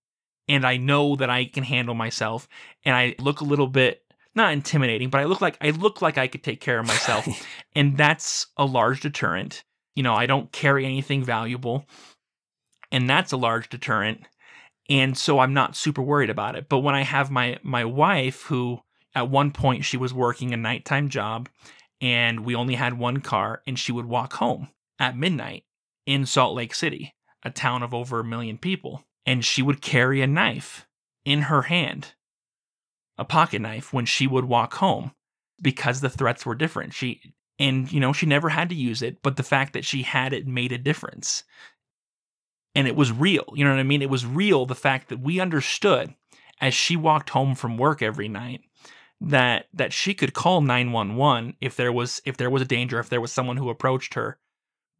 [0.48, 2.48] and I know that I can handle myself
[2.84, 4.04] and I look a little bit
[4.36, 7.28] not intimidating, but I look like I look like I could take care of myself.
[7.76, 9.64] and that's a large deterrent.
[9.96, 11.86] You know, I don't carry anything valuable.
[12.92, 14.22] And that's a large deterrent.
[14.90, 16.70] And so I'm not super worried about it.
[16.70, 18.82] But when I have my my wife who
[19.16, 21.50] at one point she was working a nighttime job
[22.02, 25.64] and we only had one car and she would walk home at midnight
[26.06, 30.22] in Salt Lake City, a town of over a million people, and she would carry
[30.22, 30.88] a knife
[31.26, 32.14] in her hand,
[33.18, 35.12] a pocket knife when she would walk home
[35.62, 36.94] because the threats were different.
[36.94, 37.22] She
[37.58, 40.34] and you know, she never had to use it, but the fact that she had
[40.34, 41.44] it made a difference.
[42.76, 43.46] And it was real.
[43.54, 44.02] You know what I mean?
[44.02, 46.14] It was real the fact that we understood
[46.62, 48.62] as she walked home from work every night
[49.22, 53.10] that that she could call 911 if there was if there was a danger if
[53.10, 54.38] there was someone who approached her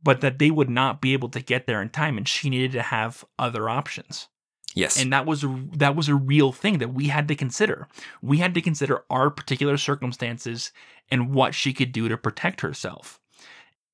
[0.02, 2.72] but that they would not be able to get there in time and she needed
[2.72, 4.28] to have other options.
[4.76, 5.02] Yes.
[5.02, 7.88] and that was a, that was a real thing that we had to consider.
[8.22, 10.72] We had to consider our particular circumstances
[11.10, 13.20] and what she could do to protect herself.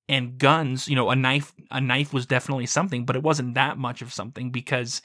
[0.09, 3.77] And guns you know a knife a knife was definitely something but it wasn't that
[3.77, 5.01] much of something because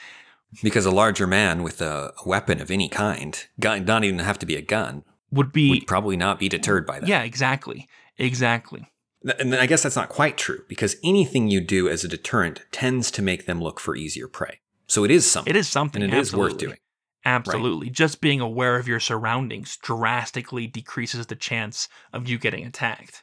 [0.62, 4.38] because a larger man with a, a weapon of any kind, gun, not even have
[4.40, 7.08] to be a gun, would be would probably not be deterred by that.
[7.08, 8.90] yeah exactly exactly
[9.38, 12.64] And then I guess that's not quite true because anything you do as a deterrent
[12.72, 14.60] tends to make them look for easier prey.
[14.86, 15.50] So it is something.
[15.54, 16.02] It is something.
[16.02, 16.78] And it is worth doing.
[17.24, 17.90] Absolutely.
[17.90, 23.22] Just being aware of your surroundings drastically decreases the chance of you getting attacked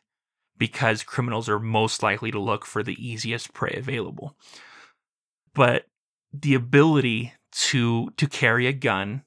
[0.57, 4.37] because criminals are most likely to look for the easiest prey available.
[5.55, 5.85] But
[6.31, 7.33] the ability
[7.69, 9.23] to to carry a gun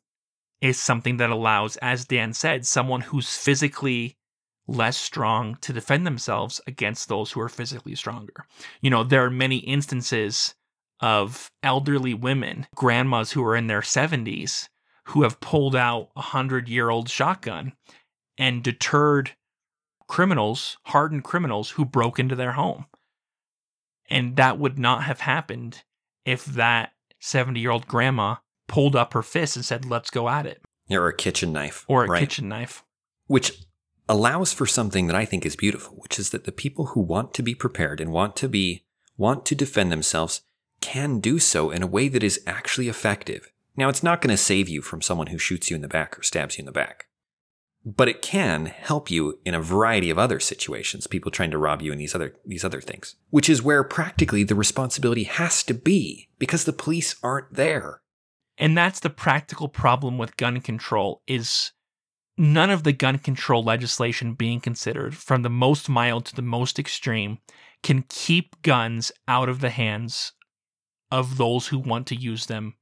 [0.61, 4.17] is something that allows as Dan said someone who's physically
[4.67, 8.47] less strong to defend themselves against those who are physically stronger.
[8.81, 10.55] You know, there are many instances
[11.01, 14.69] of elderly women, grandmas who are in their 70s,
[15.07, 17.73] who have pulled out a hundred year old shotgun
[18.39, 19.33] and deterred
[20.09, 22.87] criminals, hardened criminals who broke into their home.
[24.09, 25.85] And that would not have happened
[26.25, 28.37] if that 70 year old grandma
[28.71, 31.85] pulled up her fist and said, let's go at it, or a kitchen knife.
[31.89, 32.21] or a right?
[32.21, 32.85] kitchen knife.
[33.27, 33.65] Which
[34.09, 37.35] allows for something that I think is beautiful, which is that the people who want
[37.35, 38.85] to be prepared and want to be
[39.17, 40.43] want to defend themselves
[40.81, 43.53] can do so in a way that is actually effective.
[43.77, 46.19] Now, it's not going to save you from someone who shoots you in the back
[46.19, 47.07] or stabs you in the back.
[47.85, 51.81] But it can help you in a variety of other situations, people trying to rob
[51.83, 53.17] you and these other these other things.
[53.31, 58.00] Which is where practically the responsibility has to be because the police aren't there.
[58.61, 61.73] And that's the practical problem with gun control is
[62.37, 66.79] none of the gun control legislation being considered from the most mild to the most
[66.79, 67.39] extreme
[67.83, 70.33] can keep guns out of the hands
[71.11, 72.75] of those who want to use them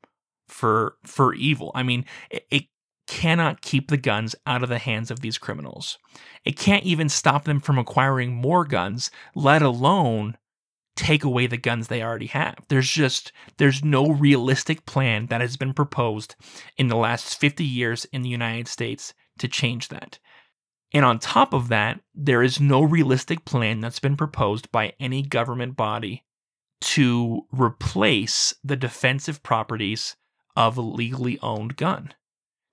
[0.49, 1.71] for for evil.
[1.77, 2.65] I mean, it, it
[3.07, 5.97] cannot keep the guns out of the hands of these criminals.
[6.45, 10.37] It can't even stop them from acquiring more guns, let alone
[10.99, 12.57] take away the guns they already have.
[12.69, 16.35] There's just there's no realistic plan that has been proposed
[16.77, 20.19] in the last 50 years in the United States to change that.
[20.93, 25.23] And on top of that, there is no realistic plan that's been proposed by any
[25.23, 26.25] government body
[26.81, 30.17] to replace the defensive properties
[30.57, 32.13] of a legally owned gun.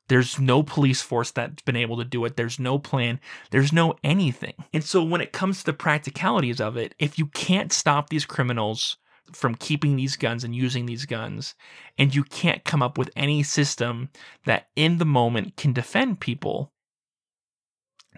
[0.08, 2.36] There's no police force that's been able to do it.
[2.38, 3.20] There's no plan.
[3.52, 4.54] There's no anything.
[4.74, 8.26] And so when it comes to the practicalities of it, if you can't stop these
[8.26, 8.98] criminals
[9.34, 11.56] from keeping these guns and using these guns,
[11.98, 14.10] and you can't come up with any system
[14.46, 16.72] that in the moment can defend people,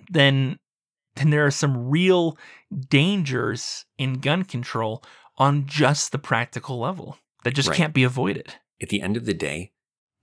[0.09, 0.59] then
[1.15, 2.37] then there are some real
[2.89, 5.03] dangers in gun control
[5.37, 7.77] on just the practical level that just Right.
[7.77, 8.55] can't be avoided.
[8.79, 9.71] At the end of the day,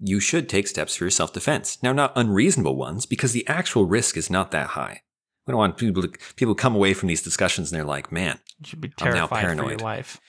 [0.07, 1.83] you should take steps for your self defense.
[1.83, 5.01] Now, not unreasonable ones, because the actual risk is not that high.
[5.47, 8.39] We don't want people to people come away from these discussions and they're like, man,
[8.61, 9.81] You should be I'm now terrified for your paranoid.
[9.81, 10.21] life.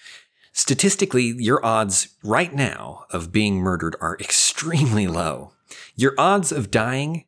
[0.54, 5.52] Statistically, your odds right now of being murdered are extremely low.
[5.96, 7.26] Your odds of dying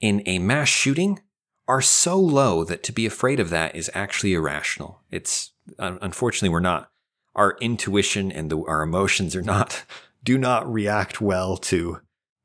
[0.00, 1.20] in a mass shooting
[1.68, 5.00] are so low that to be afraid of that is actually irrational.
[5.10, 6.90] It's unfortunately we're not.
[7.34, 9.84] Our intuition and the, our emotions are not
[10.24, 12.00] do not react well to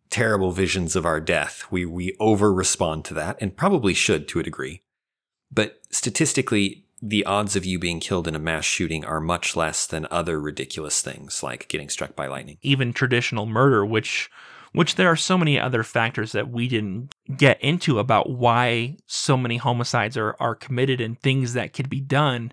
[0.10, 1.66] terrible visions of our death.
[1.70, 4.82] We we over respond to that and probably should to a degree.
[5.52, 9.86] But statistically, the odds of you being killed in a mass shooting are much less
[9.86, 12.58] than other ridiculous things like getting struck by lightning.
[12.62, 14.30] even traditional murder, which
[14.74, 19.38] which there are so many other factors that we didn't get into about why so
[19.38, 22.52] many homicides are are committed and things that could be done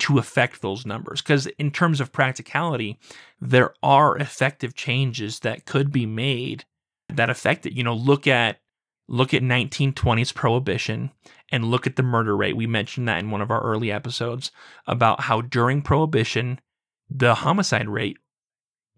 [0.00, 1.20] to affect those numbers.
[1.20, 2.98] Because in terms of practicality,
[3.40, 6.64] there are effective changes that could be made
[7.08, 7.72] that affect it.
[7.72, 8.60] You know, look at
[9.08, 11.10] look at 1920s prohibition
[11.50, 12.56] and look at the murder rate.
[12.56, 14.52] We mentioned that in one of our early episodes
[14.86, 16.60] about how during prohibition
[17.08, 18.18] the homicide rate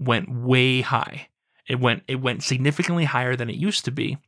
[0.00, 1.28] went way high.
[1.68, 4.18] It went it went significantly higher than it used to be.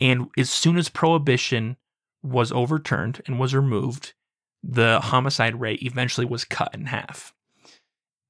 [0.00, 1.76] And as soon as prohibition
[2.22, 4.14] was overturned and was removed,
[4.66, 7.34] the homicide rate eventually was cut in half.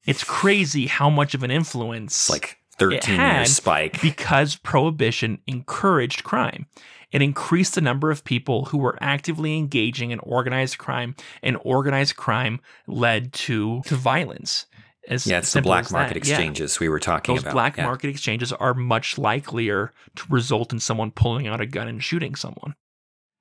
[0.05, 4.01] It's crazy how much of an influence like 13 had year spike.
[4.03, 6.67] because prohibition encouraged crime.
[7.13, 11.15] It increased the number of people who were actively engaging in organized crime,
[11.45, 14.67] and organized crime led to, to violence.
[15.07, 16.27] As yeah, it's the black market that.
[16.27, 16.35] Yeah.
[16.35, 17.53] exchanges we were talking Those about.
[17.53, 17.85] black Yeah.
[17.85, 22.35] market exchanges are much likelier to result in someone pulling out a gun and shooting
[22.35, 22.75] someone.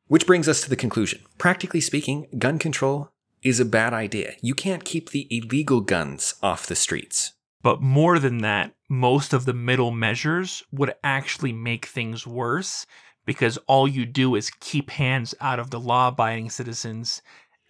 [0.08, 1.22] Which brings us to the conclusion.
[1.38, 3.10] Practically speaking, gun control
[3.42, 4.34] is a bad idea.
[4.42, 7.34] You can't keep the illegal guns off the streets.
[7.62, 12.86] But more than that, most of the middle measures would actually make things worse
[13.26, 17.22] because all you do is keep hands out of the law abiding citizens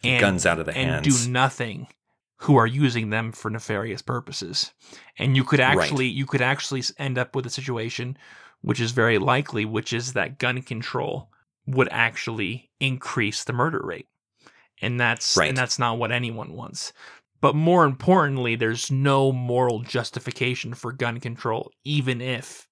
[0.03, 1.25] and guns out of the and hands.
[1.25, 1.87] do nothing
[2.37, 4.73] who are using them for nefarious purposes.
[5.17, 5.77] And you could Right.
[5.77, 8.17] actually you could actually end up with a situation
[8.61, 11.29] which is very likely, which is that gun control
[11.65, 14.07] would actually increase the murder rate.
[14.81, 15.49] And that's Right.
[15.49, 16.91] and that's not what anyone wants.
[17.41, 22.67] But more importantly, there's no moral justification for gun control, even if,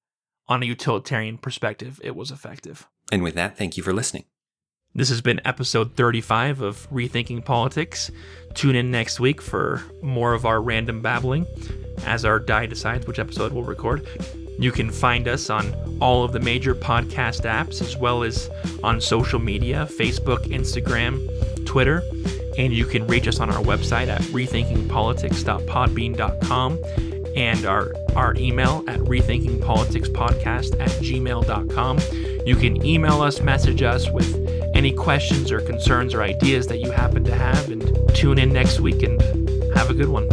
[0.48, 2.88] on a utilitarian perspective, it was effective.
[3.12, 4.26] And with that, thank you for listening.
[4.94, 8.12] This has been episode 35 of Rethinking Politics.
[8.56, 11.46] Tune in next week for more of our random babbling
[12.06, 14.06] as our die decides which episode we'll record.
[14.58, 18.50] You can find us on all of the major podcast apps as well as
[18.84, 22.04] on social media Facebook, Instagram, Twitter.
[22.58, 26.80] And you can reach us on our website at rethinkingpolitics.podbean.com
[27.36, 32.00] and our, our email at rethinkingpoliticspodcast at gmail.com.
[32.46, 34.36] You can email us, message us with
[34.76, 38.80] any questions or concerns or ideas that you happen to have, and tune in next
[38.80, 39.22] week and
[39.76, 40.28] have a good one.